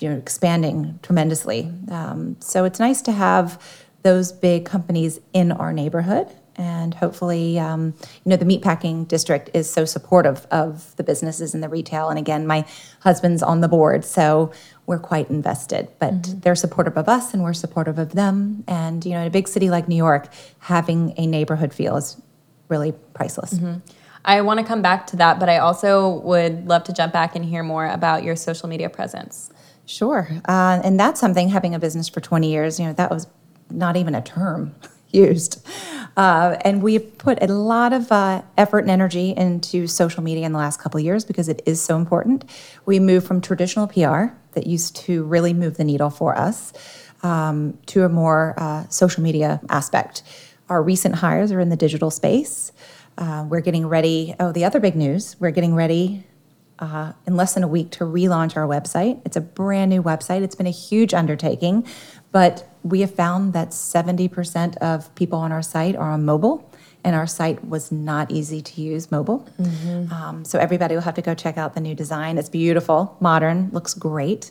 [0.00, 1.70] you know, expanding tremendously.
[1.90, 3.62] Um, so it's nice to have
[4.02, 6.28] those big companies in our neighborhood.
[6.56, 11.62] And hopefully, um, you know, the meatpacking district is so supportive of the businesses and
[11.62, 12.08] the retail.
[12.08, 12.66] And again, my
[13.00, 14.52] husband's on the board, so
[14.86, 15.88] we're quite invested.
[15.98, 18.64] But they're supportive of us, and we're supportive of them.
[18.68, 22.20] And you know, in a big city like New York, having a neighborhood feel is
[22.68, 23.58] really priceless.
[24.24, 27.34] I want to come back to that, but I also would love to jump back
[27.34, 29.50] and hear more about your social media presence.
[29.84, 30.28] Sure.
[30.46, 33.26] Uh, and that's something, having a business for 20 years, you know, that was
[33.70, 34.74] not even a term
[35.12, 35.66] used.
[36.16, 40.52] Uh, and we've put a lot of uh, effort and energy into social media in
[40.52, 42.44] the last couple of years because it is so important.
[42.84, 46.72] We moved from traditional PR that used to really move the needle for us
[47.22, 50.22] um, to a more uh, social media aspect.
[50.68, 52.72] Our recent hires are in the digital space.
[53.16, 54.34] Uh, we're getting ready.
[54.38, 56.24] Oh, the other big news we're getting ready
[56.78, 59.20] uh, in less than a week to relaunch our website.
[59.24, 60.42] It's a brand new website.
[60.42, 61.86] It's been a huge undertaking,
[62.32, 66.68] but we have found that 70% of people on our site are on mobile,
[67.04, 69.46] and our site was not easy to use mobile.
[70.12, 72.38] Um, so everybody will have to go check out the new design.
[72.38, 74.50] It's beautiful, modern, looks great.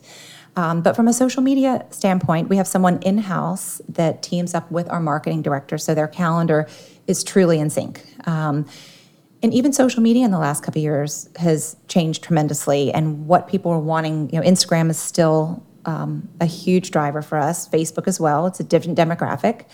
[0.56, 4.70] Um, but from a social media standpoint, we have someone in house that teams up
[4.70, 6.67] with our marketing director, so their calendar
[7.08, 8.04] is truly in sync.
[8.28, 8.65] Um,
[9.44, 12.91] and even social media in the last couple of years has changed tremendously.
[12.91, 17.38] And what people are wanting, you know, Instagram is still um, a huge driver for
[17.38, 17.67] us.
[17.67, 18.48] Facebook as well.
[18.48, 19.65] It's a different demographic,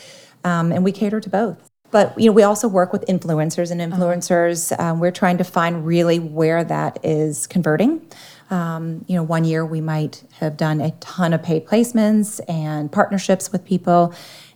[0.43, 1.69] um, and we cater to both.
[1.89, 4.77] But you know, we also work with influencers and influencers.
[4.79, 8.05] Um, we're trying to find really where that is converting.
[8.49, 12.91] Um, you know, one year we might have done a ton of paid placements and
[12.91, 14.13] partnerships with people,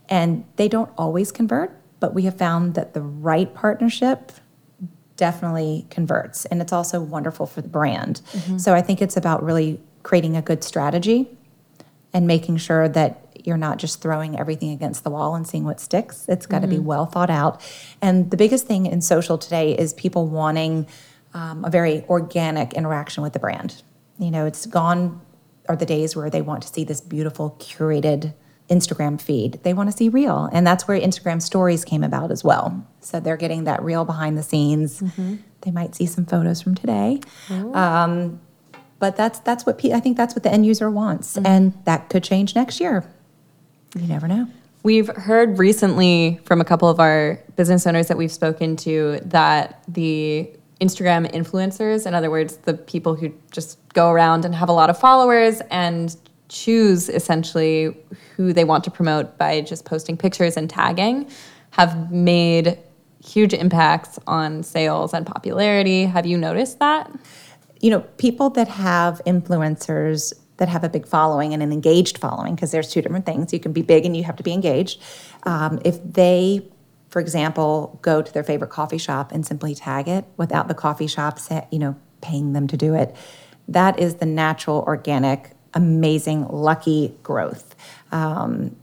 [0.08, 1.78] and they don't always convert.
[2.00, 4.32] But we have found that the right partnership
[5.16, 8.22] definitely converts and it's also wonderful for the brand
[8.56, 11.28] so i think it's about really creating a good strategy
[12.12, 15.80] and making sure that you're not just throwing everything against the wall and seeing what
[15.80, 16.26] sticks.
[16.28, 17.60] It's got to be well thought out.
[18.00, 20.86] And the biggest thing in social today is people wanting
[21.34, 23.82] um, a very organic interaction with the brand.
[24.18, 25.20] You know, it's gone
[25.68, 28.34] are the days where they want to see this beautiful curated
[28.68, 29.60] Instagram feed.
[29.62, 30.48] They want to see real.
[30.52, 32.86] And that's where Instagram stories came about as well.
[33.00, 35.02] So they're getting that real behind the scenes.
[35.62, 37.20] They might see some photos from today.
[37.74, 38.40] Um,
[39.02, 41.44] but that's that's what I think that's what the end user wants, mm-hmm.
[41.44, 43.04] and that could change next year.
[43.96, 44.46] You never know.
[44.84, 49.82] We've heard recently from a couple of our business owners that we've spoken to that
[49.88, 50.48] the
[50.80, 54.88] Instagram influencers, in other words, the people who just go around and have a lot
[54.88, 56.16] of followers and
[56.48, 57.96] choose essentially
[58.36, 61.28] who they want to promote by just posting pictures and tagging,
[61.70, 62.78] have made
[63.24, 66.04] huge impacts on sales and popularity.
[66.04, 67.10] Have you noticed that?
[67.82, 72.54] You know, people that have influencers that have a big following and an engaged following,
[72.54, 73.52] because there's two different things.
[73.52, 75.02] You can be big and you have to be engaged.
[75.42, 76.64] Um, if they,
[77.08, 81.08] for example, go to their favorite coffee shop and simply tag it without the coffee
[81.08, 83.16] shop, sa- you know, paying them to do it,
[83.66, 87.74] that is the natural, organic, amazing, lucky growth.
[88.12, 88.76] Um,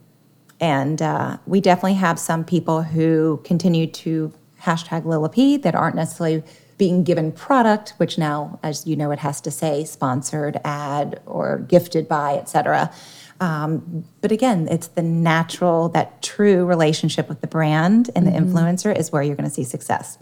[0.60, 5.96] and uh, we definitely have some people who continue to hashtag Lilla P that aren't
[5.96, 6.44] necessarily
[6.80, 11.60] being given product, which now, as you know, it has to say sponsored, ad, or
[11.60, 12.92] gifted by, et cetera.
[13.42, 18.98] Um, but again, it's the natural, that true relationship with the brand and the influencer
[18.98, 20.18] is where you're going to see success.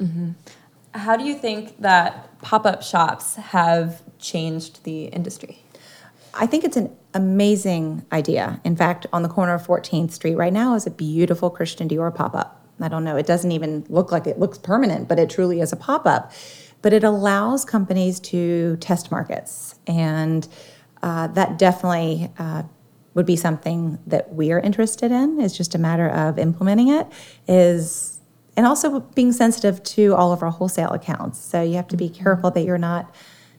[0.93, 5.63] How do you think that pop up shops have changed the industry?
[6.34, 8.60] I think it's an amazing idea.
[8.63, 12.13] In fact, on the corner of 14th Street right now is a beautiful Christian Dior
[12.13, 12.57] pop up.
[12.80, 15.72] I don't know, it doesn't even look like it looks permanent, but it truly is
[15.74, 16.32] a pop up.
[16.82, 19.76] But it allows companies to test markets.
[19.88, 20.48] And
[21.02, 22.63] uh, that definitely uh,
[23.13, 25.40] would be something that we are interested in.
[25.40, 27.08] It's just a matter of implementing it.
[27.48, 28.20] Is
[28.56, 31.40] and also being sensitive to all of our wholesale accounts.
[31.40, 33.13] So you have to be careful that you're not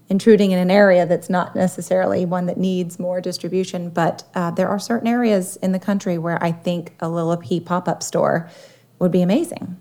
[0.09, 3.90] intruding in an area that's not necessarily one that needs more distribution.
[3.90, 7.61] But uh, there are certain areas in the country where I think a Lilla P
[7.61, 8.50] pop-up store
[8.98, 9.76] would be amazing.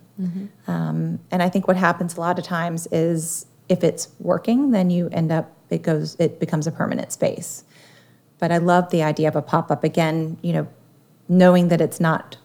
[0.67, 4.89] Um, and I think what happens a lot of times is if it's working, then
[4.89, 7.63] you end up it goes it becomes a permanent space.
[8.39, 10.37] But I love the idea of a pop-up again.
[10.41, 10.67] You know,
[11.27, 12.37] knowing that it's not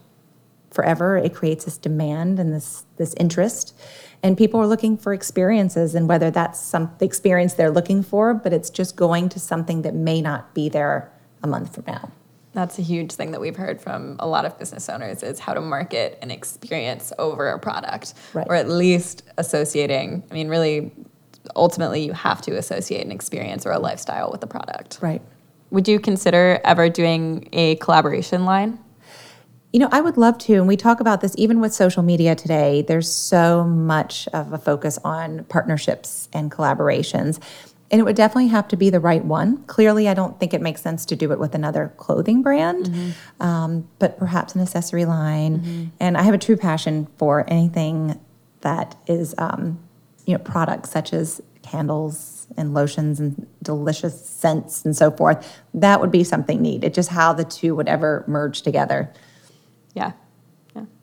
[0.73, 3.75] forever it creates this demand and this this interest
[4.23, 8.33] and people are looking for experiences and whether that's some the experience they're looking for
[8.33, 12.11] but it's just going to something that may not be there a month from now
[12.55, 15.55] That's a huge thing that we've heard from a lot of business owners is how
[15.55, 18.47] to market an experience over a product Right.
[18.49, 20.23] or at least associating.
[20.31, 20.93] I mean, really,
[21.57, 24.99] ultimately, you have to associate an experience or a lifestyle with the product.
[25.01, 25.23] right
[25.71, 28.79] Would you consider ever doing a collaboration line?
[29.73, 30.53] You know, I would love to.
[30.57, 32.83] And we talk about this even with social media today.
[32.83, 37.41] There's so much of a focus on partnerships and collaborations.
[37.93, 39.63] And it would definitely have to be the right one.
[39.65, 43.87] Clearly, I don't think it makes sense to do it with another clothing brand, um,
[43.99, 45.93] but perhaps an accessory line.
[46.01, 48.19] And I have a true passion for anything
[48.63, 49.79] that is, um,
[50.25, 55.61] you know, products such as candles and lotions and delicious scents and so forth.
[55.75, 56.85] That would be something neat.
[56.85, 59.13] It's just how the two would ever merge together.
[59.95, 60.13] Yeah.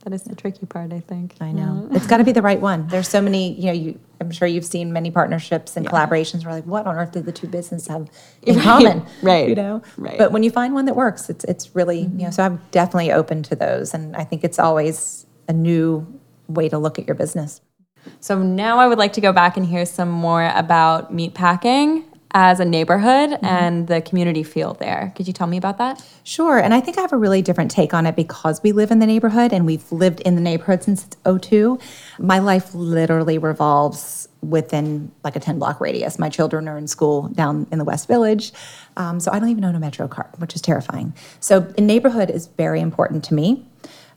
[0.10, 0.16] Yeah.
[0.16, 1.36] That is the tricky part, I think.
[1.40, 1.88] I know.
[1.90, 1.96] Mm.
[1.96, 2.88] It's got to be the right one.
[2.88, 6.54] There's so many, you know, you, I'm sure you've seen many partnerships and collaborations where
[6.54, 8.10] like, what on earth do the two businesses have
[8.42, 9.06] in Right, common?
[9.22, 9.82] right, You know?
[9.98, 10.18] right.
[10.18, 12.18] But when you find one that works, it's, it's really, you mm-hmm.
[12.18, 13.94] know, so I'm definitely open to those.
[13.94, 16.06] And I think it's always a new
[16.48, 17.62] way to look at your business.
[18.20, 22.60] So now I would like to go back and hear some more about meatpacking as
[22.60, 25.12] a neighborhood and the community feel there.
[25.16, 26.04] Could you tell me about that?
[26.24, 26.60] Sure.
[26.60, 29.00] And I think I have a really different take on it because we live in
[29.00, 31.80] the neighborhood and we've lived in the neighborhood since it's 02.
[32.20, 36.20] My life literally revolves within like a 10 block radius.
[36.20, 38.54] My children are in school down in the West Village.
[38.96, 41.14] Um, so I don't even own a Metro card, which is terrifying.
[41.40, 43.66] So a neighborhood is very important to me.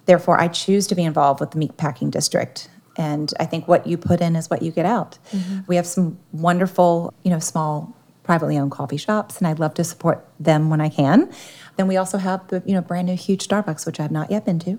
[0.04, 2.68] Therefore, I choose to be involved with the meatpacking district.
[2.96, 5.18] And I think what you put in is what you get out.
[5.66, 9.84] We have some wonderful, you know, small privately owned coffee shops, and I'd love to
[9.84, 11.30] support them when I can.
[11.76, 14.44] Then we also have the, you know, brand new huge Starbucks, which I've not yet
[14.44, 14.78] been to.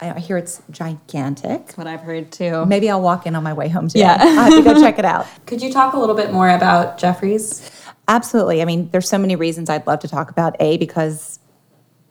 [0.00, 1.66] I I hear it's gigantic.
[1.66, 2.64] That's what I've heard too.
[2.66, 4.00] Maybe I'll walk in on my way home today.
[4.00, 4.16] Yeah.
[4.20, 5.26] I'll have to go check it out.
[5.46, 7.70] Could you talk a little bit more about Jeffrey's?
[8.08, 8.62] Absolutely.
[8.62, 10.56] I mean, there's so many reasons I'd love to talk about.
[10.58, 11.38] A, because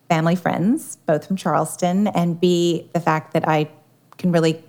[0.08, 3.70] family friends, both from Charleston, and B, the fact that I
[4.18, 4.64] can really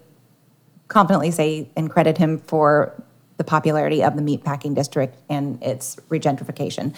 [0.88, 3.00] confidently say and credit him for
[3.40, 6.94] the popularity of the meatpacking district and its regentrification.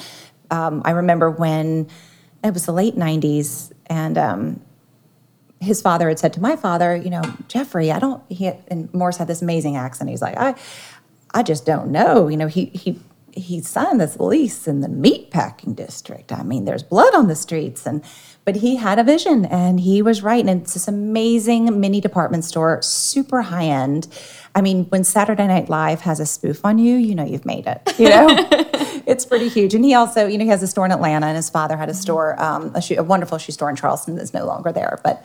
[0.50, 1.88] Um, I remember when
[2.42, 4.60] it was the late 90s, and um,
[5.60, 9.18] his father had said to my father, you know, Jeffrey, I don't, he, and Morris
[9.18, 10.10] had this amazing accent.
[10.10, 10.56] He's like, I,
[11.32, 12.26] I just don't know.
[12.26, 12.98] You know, he, he,
[13.30, 16.32] he signed this lease in the meatpacking district.
[16.32, 17.86] I mean, there's blood on the streets.
[17.86, 18.02] And,
[18.44, 20.44] but he had a vision and he was right.
[20.44, 24.08] And it's this amazing mini department store, super high end.
[24.54, 27.66] I mean, when Saturday Night Live has a spoof on you, you know you've made
[27.66, 28.26] it, you know?
[29.06, 29.74] it's pretty huge.
[29.74, 31.88] And he also, you know, he has a store in Atlanta and his father had
[31.88, 35.00] a store, um, a, shoe, a wonderful shoe store in Charleston that's no longer there.
[35.04, 35.24] But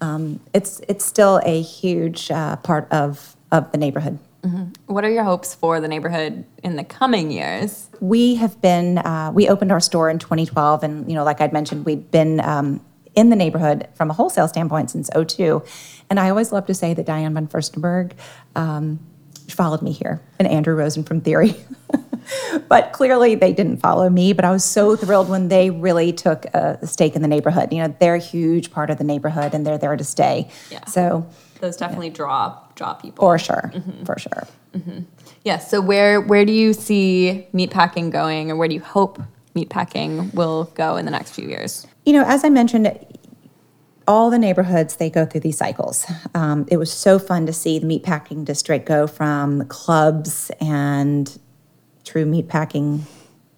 [0.00, 4.18] um, it's, it's still a huge uh, part of, of the neighborhood.
[4.86, 7.88] What are your hopes for the neighborhood in the coming years?
[8.00, 11.52] We have been, uh, we opened our store in 2012, and, you know, like I'd
[11.52, 12.80] mentioned, we've been um,
[13.14, 15.62] in the neighborhood from a wholesale standpoint since '02.
[16.08, 18.12] And I always love to say that Diane von Furstenberg
[18.54, 19.00] um,
[19.48, 21.56] followed me here, and Andrew Rosen from Theory.
[22.68, 26.44] but clearly they didn't follow me, but I was so thrilled when they really took
[26.46, 27.72] a stake in the neighborhood.
[27.72, 30.48] You know, they're a huge part of the neighborhood, and they're there to stay.
[30.70, 30.84] Yeah.
[30.84, 31.26] So,
[31.60, 33.22] Those definitely draw draw people.
[33.22, 33.72] for sure,
[34.04, 34.46] for sure.
[35.44, 35.58] Yeah.
[35.58, 39.20] So where where do you see meatpacking going, or where do you hope
[39.54, 41.86] meatpacking will go in the next few years?
[42.04, 42.94] You know, as I mentioned,
[44.06, 46.06] all the neighborhoods they go through these cycles.
[46.34, 51.38] Um, it was so fun to see the meatpacking district go from clubs and
[52.04, 53.02] true meatpacking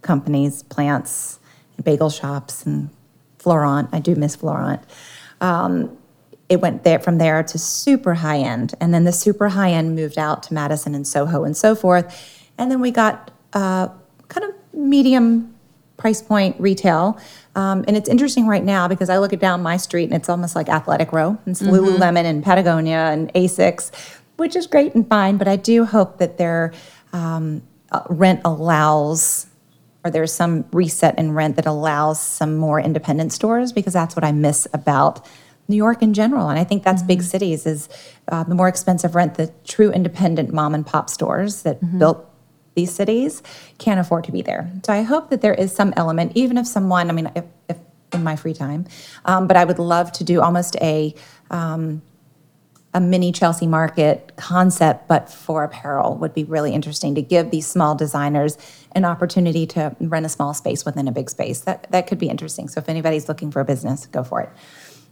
[0.03, 1.39] companies, plants,
[1.83, 2.91] bagel shops, and
[3.39, 3.89] Florent.
[3.93, 4.83] I do miss Florent.
[5.41, 5.97] Um,
[6.51, 9.95] it went there from there to super high end, and then the super high end
[9.95, 12.07] moved out to Madison and Soho and so forth,
[12.59, 13.89] and then we got uh,
[14.29, 15.55] kind of medium
[15.97, 17.19] price point retail.
[17.55, 20.29] Um, and it's interesting right now because I look at down my street and it's
[20.29, 21.39] almost like Athletic Row.
[21.47, 23.93] It's Lululemon and Patagonia and Asics,
[24.37, 25.37] which is great and fine.
[25.37, 26.73] But I do hope that their
[27.13, 29.47] um, uh, rent allows,
[30.05, 34.25] or there's some reset in rent that allows some more independent stores because that's what
[34.25, 35.27] I miss about
[35.71, 36.49] New York in general.
[36.49, 37.89] And I think that's big cities is
[38.29, 42.27] uh, the more expensive rent, the true independent mom and pop stores that built
[42.75, 43.43] these cities
[43.79, 44.71] can't afford to be there.
[44.85, 47.79] So I hope that there is some element, even if someone, I mean, if, if
[48.13, 48.87] in my free time,
[49.25, 51.15] um, but I would love to do almost a
[51.51, 52.03] um,
[52.93, 57.67] a mini Chelsea Market concept, but for apparel would be really interesting to give these
[57.67, 58.59] small designers
[58.93, 61.61] an opportunity to rent a small space within a big space.
[61.61, 62.69] That that could be interesting.
[62.69, 64.51] So if anybody's looking for a business, go for it.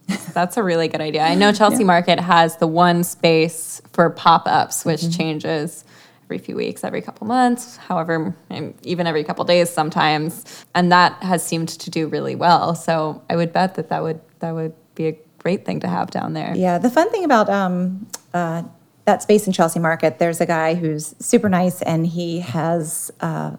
[0.32, 1.22] That's a really good idea.
[1.22, 5.84] I know Chelsea Market has the one space for pop ups, which changes
[6.24, 8.34] every few weeks, every couple months, however,
[8.82, 12.74] even every couple days sometimes, and that has seemed to do really well.
[12.74, 16.10] So I would bet that that would that would be a great thing to have
[16.10, 16.54] down there.
[16.56, 18.62] Yeah, the fun thing about um, uh,
[19.04, 23.56] that space in Chelsea Market, there's a guy who's super nice, and he has uh,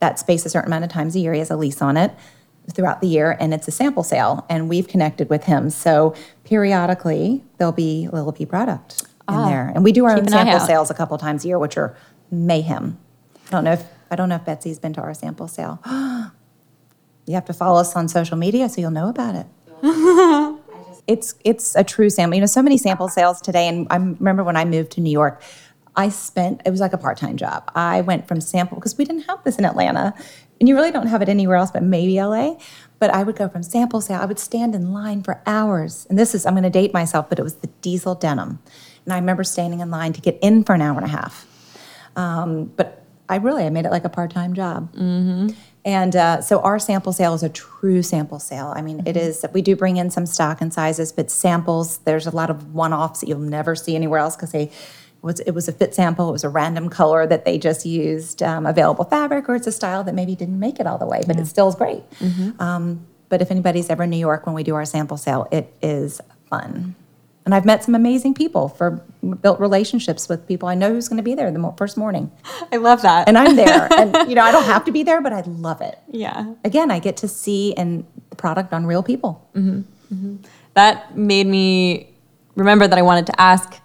[0.00, 1.32] that space a certain amount of times a year.
[1.32, 2.12] He has a lease on it
[2.70, 5.70] throughout the year, and it's a sample sale, and we've connected with him.
[5.70, 10.22] So periodically, there'll be Lilla P product in ah, there, and we do our keep
[10.24, 10.66] own an eye sample out.
[10.66, 11.96] sales a couple times a year, which are
[12.30, 12.98] mayhem.
[13.48, 15.80] I don't know if I don't know if Betsy's been to our sample sale.
[17.26, 19.46] you have to follow us on social media so you'll know about it
[21.06, 22.36] it's it's a true sample.
[22.36, 23.66] You know, so many sample sales today.
[23.68, 25.42] And I remember when I moved to New York,
[25.96, 27.70] I spent it was like a part time job.
[27.74, 30.14] I went from sample because we didn't have this in Atlanta,
[30.62, 32.56] and you really don't have it anywhere else, but maybe LA.
[33.00, 34.20] But I would go from sample sale.
[34.20, 37.28] I would stand in line for hours, and this is I'm going to date myself,
[37.28, 38.60] but it was the diesel denim,
[39.04, 41.48] and I remember standing in line to get in for an hour and a half.
[42.14, 44.94] Um, but I really I made it like a part time job.
[45.84, 48.72] And uh, so our sample sale is a true sample sale.
[48.76, 52.24] I mean, it is, we do bring in some stock and sizes, but samples, there's
[52.24, 54.70] a lot of one offs that you'll never see anywhere else because they,
[55.22, 58.42] was, it was a fit sample, it was a random color that they just used
[58.42, 61.22] um, available fabric, or it's a style that maybe didn't make it all the way,
[61.26, 62.02] but it still is great.
[62.58, 65.72] Um, but if anybody's ever in New York when we do our sample sale, it
[65.80, 66.20] is
[66.50, 66.94] fun.
[67.44, 69.02] And I've met some amazing people for
[69.40, 72.30] built relationships with people I know who's going to be there the mo- first morning
[72.70, 73.26] I love that.
[73.28, 73.88] and I'm there.
[73.92, 75.98] and you know, I don't have to be there, but I love it.
[76.08, 76.52] yeah.
[76.64, 79.48] Again, I get to see and the product on real people.
[80.74, 82.12] that made me
[82.54, 83.80] remember that I wanted to ask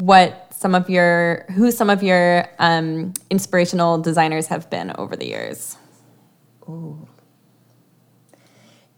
[0.00, 5.26] what some of your who some of your um, inspirational designers have been over the
[5.26, 5.76] years.
[6.66, 7.06] You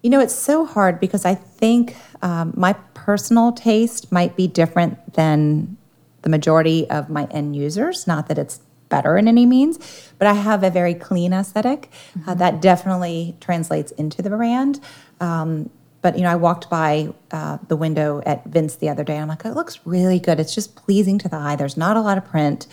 [0.09, 5.77] know, it's so hard because I think um, my personal taste might be different than
[6.23, 8.07] the majority of my end users.
[8.07, 9.79] Not that it's better in any means,
[10.19, 11.91] but I have a very clean aesthetic
[12.27, 14.81] uh, that definitely translates into the brand.
[15.21, 15.69] Um,
[16.03, 19.15] but you know, I walked by uh, the window at Vince the other day.
[19.15, 20.41] And I'm like, it looks really good.
[20.41, 21.57] It's just pleasing to the eye.
[21.57, 22.67] There's not a lot of print.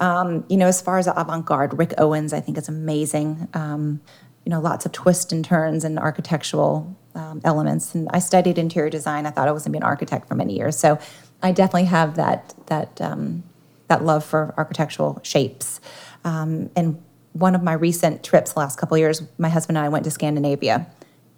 [0.00, 3.48] Um, you know, as far as avant-garde, Rick Owens, I think is amazing.
[3.54, 4.00] Um,
[4.44, 7.94] you know, lots of twists and turns and architectural um, elements.
[7.94, 9.26] And I studied interior design.
[9.26, 10.76] I thought I was going to be an architect for many years.
[10.76, 10.98] So
[11.42, 13.44] I definitely have that that um,
[13.88, 15.80] that love for architectural shapes.
[16.24, 17.00] Um, and
[17.32, 20.04] one of my recent trips, the last couple of years, my husband and I went
[20.04, 20.86] to Scandinavia,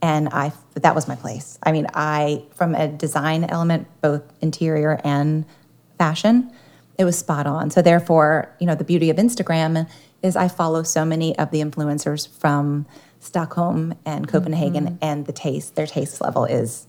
[0.04, 1.58] and I that was my place.
[1.62, 5.46] I mean, I from a design element, both interior and
[5.96, 6.52] fashion,
[6.98, 7.70] it was spot on.
[7.70, 9.88] So therefore, you know, the beauty of Instagram
[10.22, 12.84] is I follow so many of the influencers from
[13.18, 14.96] Stockholm and Copenhagen, mm-hmm.
[15.00, 16.86] and the taste, their taste level is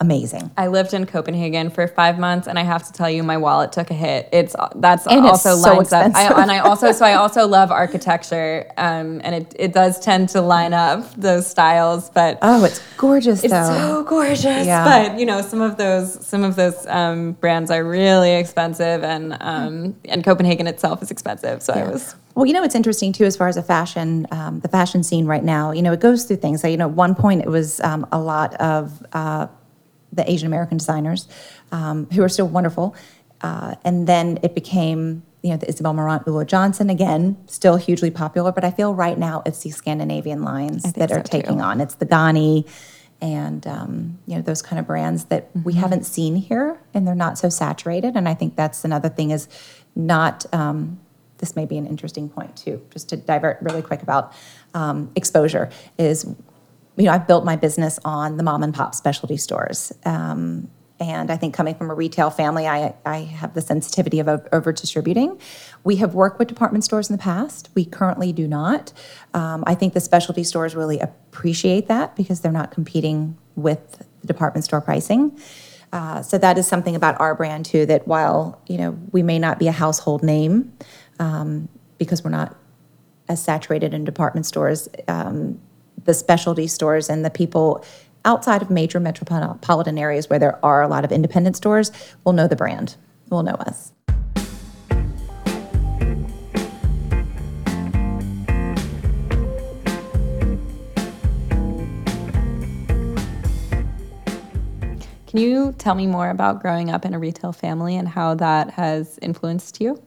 [0.00, 0.50] amazing.
[0.56, 3.72] I lived in Copenhagen for five months, and I have to tell you, my wallet
[3.72, 4.28] took a hit.
[4.32, 6.14] It's that's And it's also so lines up.
[6.14, 10.28] I, and I also so I also love architecture, um, and it it does tend
[10.30, 12.38] to line up those styles, but.
[12.42, 13.76] Oh, it's gorgeous it's though.
[13.78, 14.84] so gorgeous, Yeah.
[14.84, 19.36] but you know some of those some of those um, brands are really expensive, and
[19.40, 21.62] um, and Copenhagen itself is expensive.
[21.62, 24.60] So I was Well, you know, it's interesting too, as far as the fashion, um,
[24.60, 25.72] the fashion scene right now.
[25.72, 26.60] You know, it goes through things.
[26.62, 29.48] So, you know, at one point it was um, a lot of uh,
[30.12, 31.28] the Asian American designers
[31.72, 32.94] um, who are still wonderful,
[33.40, 38.10] uh, and then it became, you know, the Isabel Marant, Ulla Johnson again, still hugely
[38.10, 38.52] popular.
[38.52, 41.28] But I feel right now it's these Scandinavian lines think that are so, too.
[41.38, 41.80] taking on.
[41.80, 42.68] It's the Ganni.
[43.20, 45.80] And um, you know those kind of brands that we Mm-hmm.
[45.80, 48.14] haven't seen here, and they're not so saturated.
[48.14, 49.48] And I think that's another thing is
[49.96, 51.00] not um,
[51.38, 54.32] this may be an interesting point too, just to divert really quick about
[54.74, 56.26] um, exposure is,
[56.98, 59.92] you know, I've built my business on the mom and pop specialty stores.
[60.04, 60.68] Um,
[61.00, 64.72] and I think coming from a retail family, I, I have the sensitivity of over
[64.72, 65.40] distributing.
[65.84, 67.68] We have worked with department stores in the past.
[67.76, 68.92] We currently do not.
[69.32, 74.26] Um, I think the specialty stores really appreciate that because they're not competing with the
[74.26, 75.38] department store pricing.
[75.92, 77.86] Uh, so that is something about our brand too.
[77.86, 80.72] That while you know we may not be a household name
[81.18, 82.56] um, because we're not
[83.28, 85.60] as saturated in department stores, um,
[86.08, 87.84] the specialty stores and the people
[88.24, 91.92] outside of major metropolitan areas where there are a lot of independent stores
[92.24, 92.96] will know the brand,
[93.28, 93.92] will know us.
[105.26, 108.70] Can you tell me more about growing up in a retail family and how that
[108.70, 110.02] has influenced you?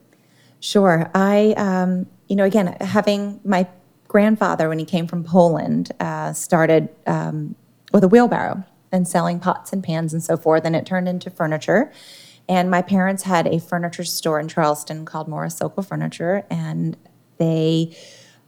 [0.62, 1.12] Sure.
[1.14, 3.68] I, um, you know, again, having my
[4.12, 7.56] grandfather, when he came from Poland, uh, started um,
[7.94, 11.30] with a wheelbarrow and selling pots and pans and so forth, and it turned into
[11.30, 11.94] furniture.
[12.50, 16.98] And my parents had a furniture store in Charleston called Morris Furniture, and
[17.38, 17.96] they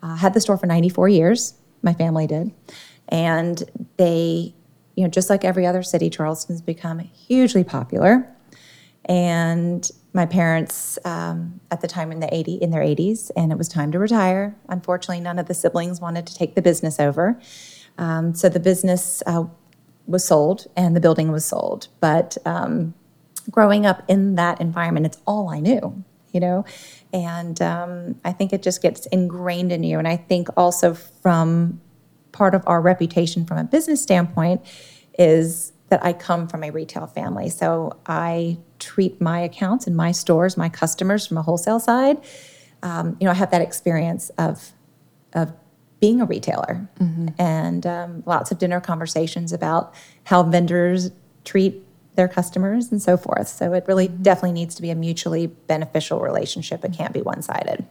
[0.02, 1.54] uh, had the store for 94 years.
[1.82, 2.52] My family did.
[3.08, 3.64] And
[3.96, 4.54] they,
[4.96, 8.30] you know, just like every other city, Charleston's become hugely popular.
[9.06, 13.58] And my parents, um, at the time in the 80, in their 80s, and it
[13.58, 14.56] was time to retire.
[14.70, 17.40] Unfortunately, none of the siblings wanted to take the business over.
[17.98, 19.46] Um, so the business uh,
[20.06, 21.88] was sold and the building was sold.
[22.00, 22.94] But um,
[23.50, 26.66] growing up in that environment, it's all I knew, you know?
[27.12, 29.98] And um, I think it just gets ingrained in you.
[30.00, 31.82] And I think also from
[32.32, 34.62] part of our reputation from a business standpoint
[35.18, 37.50] is that I come from a retail family.
[37.50, 42.18] So I treat my accounts and my stores, my customers from a wholesale side.
[42.82, 44.72] Um, you know, I have that experience of
[45.34, 45.54] of
[46.00, 46.90] being a retailer
[47.38, 51.12] and um, lots of dinner conversations about how vendors
[51.46, 51.84] treat
[52.16, 53.48] their customers and so forth.
[53.48, 56.84] So it really definitely needs to be a mutually beneficial relationship.
[56.84, 57.86] It can't be one sided.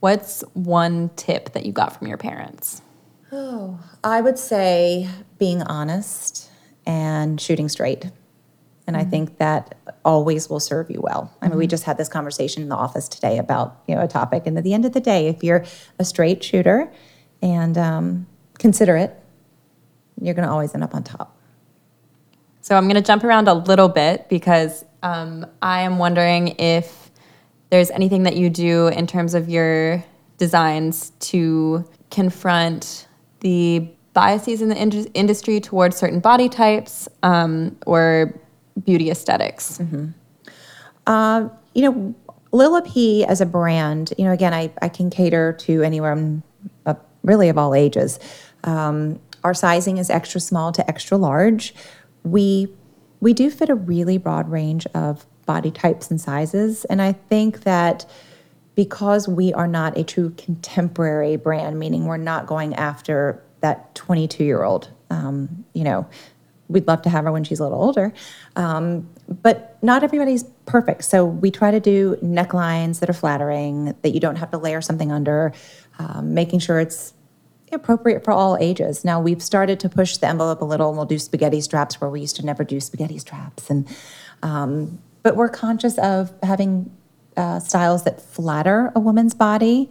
[0.00, 2.82] What's one tip that you got from your parents?
[3.30, 6.50] Oh, I would say being honest
[6.86, 8.10] and shooting straight.
[8.86, 11.34] And I think that always will serve you well.
[11.40, 14.08] I mean, we just had this conversation in the office today about you know a
[14.08, 15.64] topic, and at the end of the day, if you're
[15.98, 16.92] a straight shooter
[17.40, 18.26] and um,
[18.58, 19.18] considerate,
[20.20, 21.36] you're going to always end up on top.
[22.60, 27.10] So I'm going to jump around a little bit because um, I am wondering if
[27.70, 30.02] there's anything that you do in terms of your
[30.38, 33.06] designs to confront
[33.40, 38.32] the biases in the indus- industry towards certain body types um, or
[38.84, 39.78] beauty esthetics
[41.06, 42.14] Uh, you know,
[42.52, 46.42] Lilla P as a brand, you know, again, I, I can cater to anyone,
[46.86, 48.18] uh, really of all ages.
[48.62, 51.74] Um, our sizing is extra small to extra large.
[52.22, 52.72] We
[53.20, 57.64] we do fit a really broad range of body types and sizes, and I think
[57.64, 58.06] that
[58.74, 64.44] because we are not a true contemporary brand, meaning we're not going after that 22
[64.44, 66.06] year old, um, you know,
[66.68, 68.12] we'd love to have her when she's a little older.
[68.56, 69.08] Um,
[69.42, 71.04] but not everybody's perfect.
[71.04, 74.82] So we try to do necklines that are flattering, that you don't have to layer
[74.82, 75.54] something under,
[75.98, 77.14] um, making sure it's
[77.72, 79.02] appropriate for all ages.
[79.02, 82.10] Now we've started to push the envelope a little, and we'll do spaghetti straps where
[82.10, 83.88] we used to never do spaghetti straps, and
[84.42, 86.94] um, but we're conscious of having
[87.36, 89.88] uh, styles that flatter a woman's body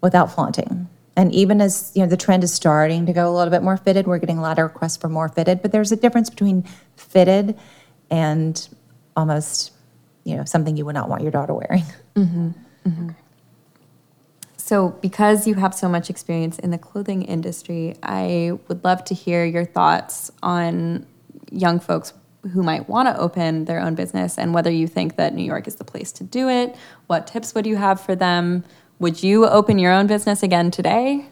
[0.00, 0.88] without flaunting.
[1.16, 3.76] And even as you know, the trend is starting to go a little bit more
[3.76, 4.06] fitted.
[4.06, 6.64] We're getting a lot of requests for more fitted, but there's a difference between
[6.96, 7.58] fitted
[8.10, 8.68] and
[9.16, 9.72] almost,
[10.24, 11.84] you know, something you would not want your daughter wearing.
[12.14, 12.50] Mm-hmm.
[12.86, 13.10] Mm-hmm.
[14.56, 19.14] So, because you have so much experience in the clothing industry, I would love to
[19.14, 21.06] hear your thoughts on
[21.50, 22.12] young folks
[22.52, 25.66] who might want to open their own business and whether you think that New York
[25.66, 26.76] is the place to do it.
[27.06, 28.64] What tips would you have for them?
[29.00, 31.24] Would you open your own business again today?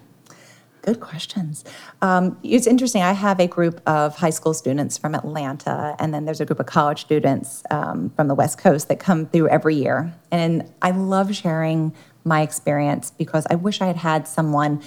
[0.81, 1.67] Good questions.
[2.01, 3.03] Um, it's interesting.
[3.03, 6.61] I have a group of high school students from Atlanta, and then there's a group
[6.61, 10.15] of college students um, from the West Coast that come through every year.
[10.31, 11.95] And I love sharing
[12.25, 14.83] my experience because I wish I had had someone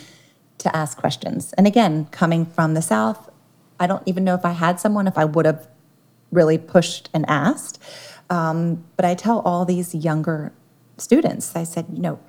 [0.58, 1.54] to ask questions.
[1.54, 3.30] And again, coming from the South,
[3.80, 5.68] I don't even know if I had someone, if I would have
[6.32, 7.80] really pushed and asked.
[8.32, 10.52] Um, but I tell all these younger
[10.98, 12.20] students, I said, you know,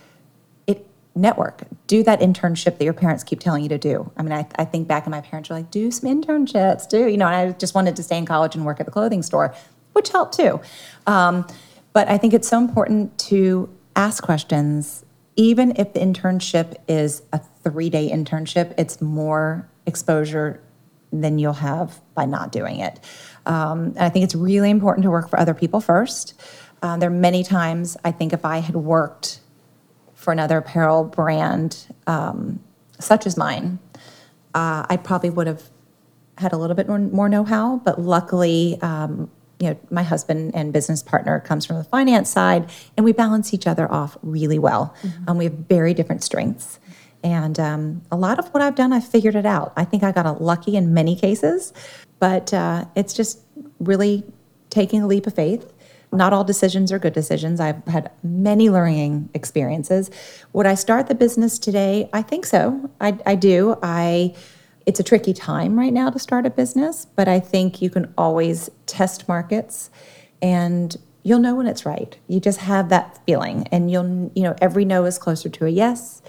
[1.15, 1.63] network.
[1.87, 4.11] Do that internship that your parents keep telling you to do.
[4.17, 7.07] I mean i, I think back and my parents were like do some internships do
[7.07, 9.23] you know and i just wanted to stay in college and work at the clothing
[9.23, 9.55] store
[9.93, 10.61] which helped too.
[11.07, 11.47] Um,
[11.93, 15.05] but i think it's so important to ask questions.
[15.37, 20.63] Even if the internship is a three-day internship it's more exposure
[21.13, 23.01] than you'll have by not doing it.
[23.45, 26.35] Um, and i think it's really important to work for other people first.
[26.83, 29.41] Uh, there are many times i think if i had worked
[30.23, 32.61] for another apparel brand um,
[33.01, 33.81] such as mine,
[34.55, 35.65] uh, I probably would have
[36.39, 37.79] had a little bit more, more know-how.
[37.79, 42.71] But luckily, um, you know, my husband and business partner comes from the finance side,
[42.97, 44.95] and we balance each other off really well.
[45.27, 46.79] Um, we have very different strengths.
[47.25, 49.73] And um, a lot of what I've done, I've figured it out.
[49.77, 51.73] I think I got lucky in many cases,
[52.21, 53.41] but uh, it's just
[53.81, 54.23] really
[54.71, 55.73] taking a leap of faith
[56.13, 57.59] not all decisions are good decisions.
[57.59, 60.11] I've had many learning experiences.
[60.53, 62.11] Would I start the business today?
[62.13, 62.91] I think so.
[63.01, 63.77] I, I do.
[63.83, 64.35] I
[64.85, 68.13] it's a tricky time right now to start a business, but I think you can
[68.19, 69.91] always test markets
[70.43, 72.19] and you'll know when it's right.
[72.27, 75.71] You just have that feeling and you'll you know every no is closer to a
[75.71, 76.21] yes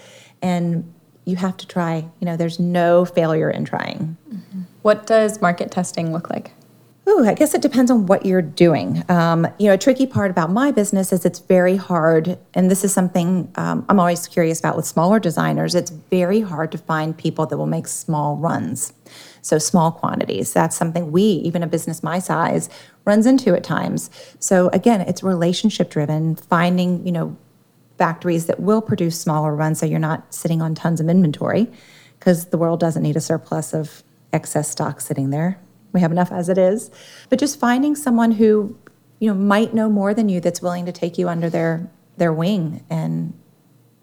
[0.42, 0.94] and
[1.26, 2.06] you have to try.
[2.20, 4.18] You know, there's no failure in trying.
[4.32, 4.62] Mm-hmm.
[4.82, 6.52] What does market testing look like?
[7.06, 9.04] Ooh, I guess it depends on what you're doing.
[9.10, 12.86] Um, you know, a tricky part about my business is it's very hard, and this
[12.86, 15.76] is something um, I'm always curious about with smaller designers.
[15.76, 18.94] It's very hard to find people that will make small runs,
[19.42, 20.54] so small quantities.
[20.54, 22.70] That's something we, even a business my size,
[23.04, 24.10] runs into at times.
[24.40, 26.36] So again, it's relationship driven.
[26.36, 27.36] Finding you know
[27.98, 31.68] factories that will produce smaller runs, so you're not sitting on tons of inventory,
[32.18, 35.60] because the world doesn't need a surplus of excess stock sitting there
[35.94, 36.92] we have enough as it is.
[37.30, 38.76] But just finding someone who,
[39.20, 42.34] you know, might know more than you that's willing to take you under their their
[42.34, 42.84] wing.
[42.90, 43.34] And,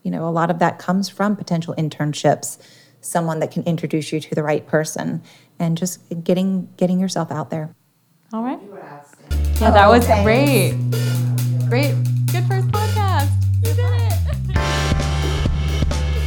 [0.03, 2.59] you know, a lot of that comes from potential internships,
[3.01, 5.22] someone that can introduce you to the right person
[5.59, 7.74] and just getting getting yourself out there.
[8.32, 8.61] All right.
[9.61, 10.72] Yeah, that was great.
[11.68, 11.95] Great.
[12.32, 13.30] Good first podcast.
[13.57, 14.12] You did it.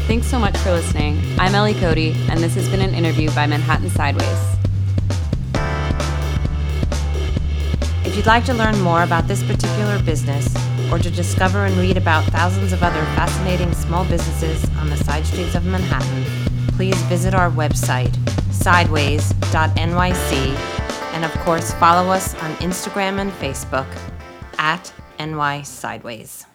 [0.06, 1.20] Thanks so much for listening.
[1.40, 4.54] I'm Ellie Cody, and this has been an interview by Manhattan Sideways.
[8.14, 10.48] If you'd like to learn more about this particular business
[10.92, 15.26] or to discover and read about thousands of other fascinating small businesses on the side
[15.26, 16.24] streets of Manhattan,
[16.76, 18.16] please visit our website,
[18.54, 20.32] sideways.nyc,
[21.16, 23.88] and of course, follow us on Instagram and Facebook
[24.60, 26.46] at NY Sideways.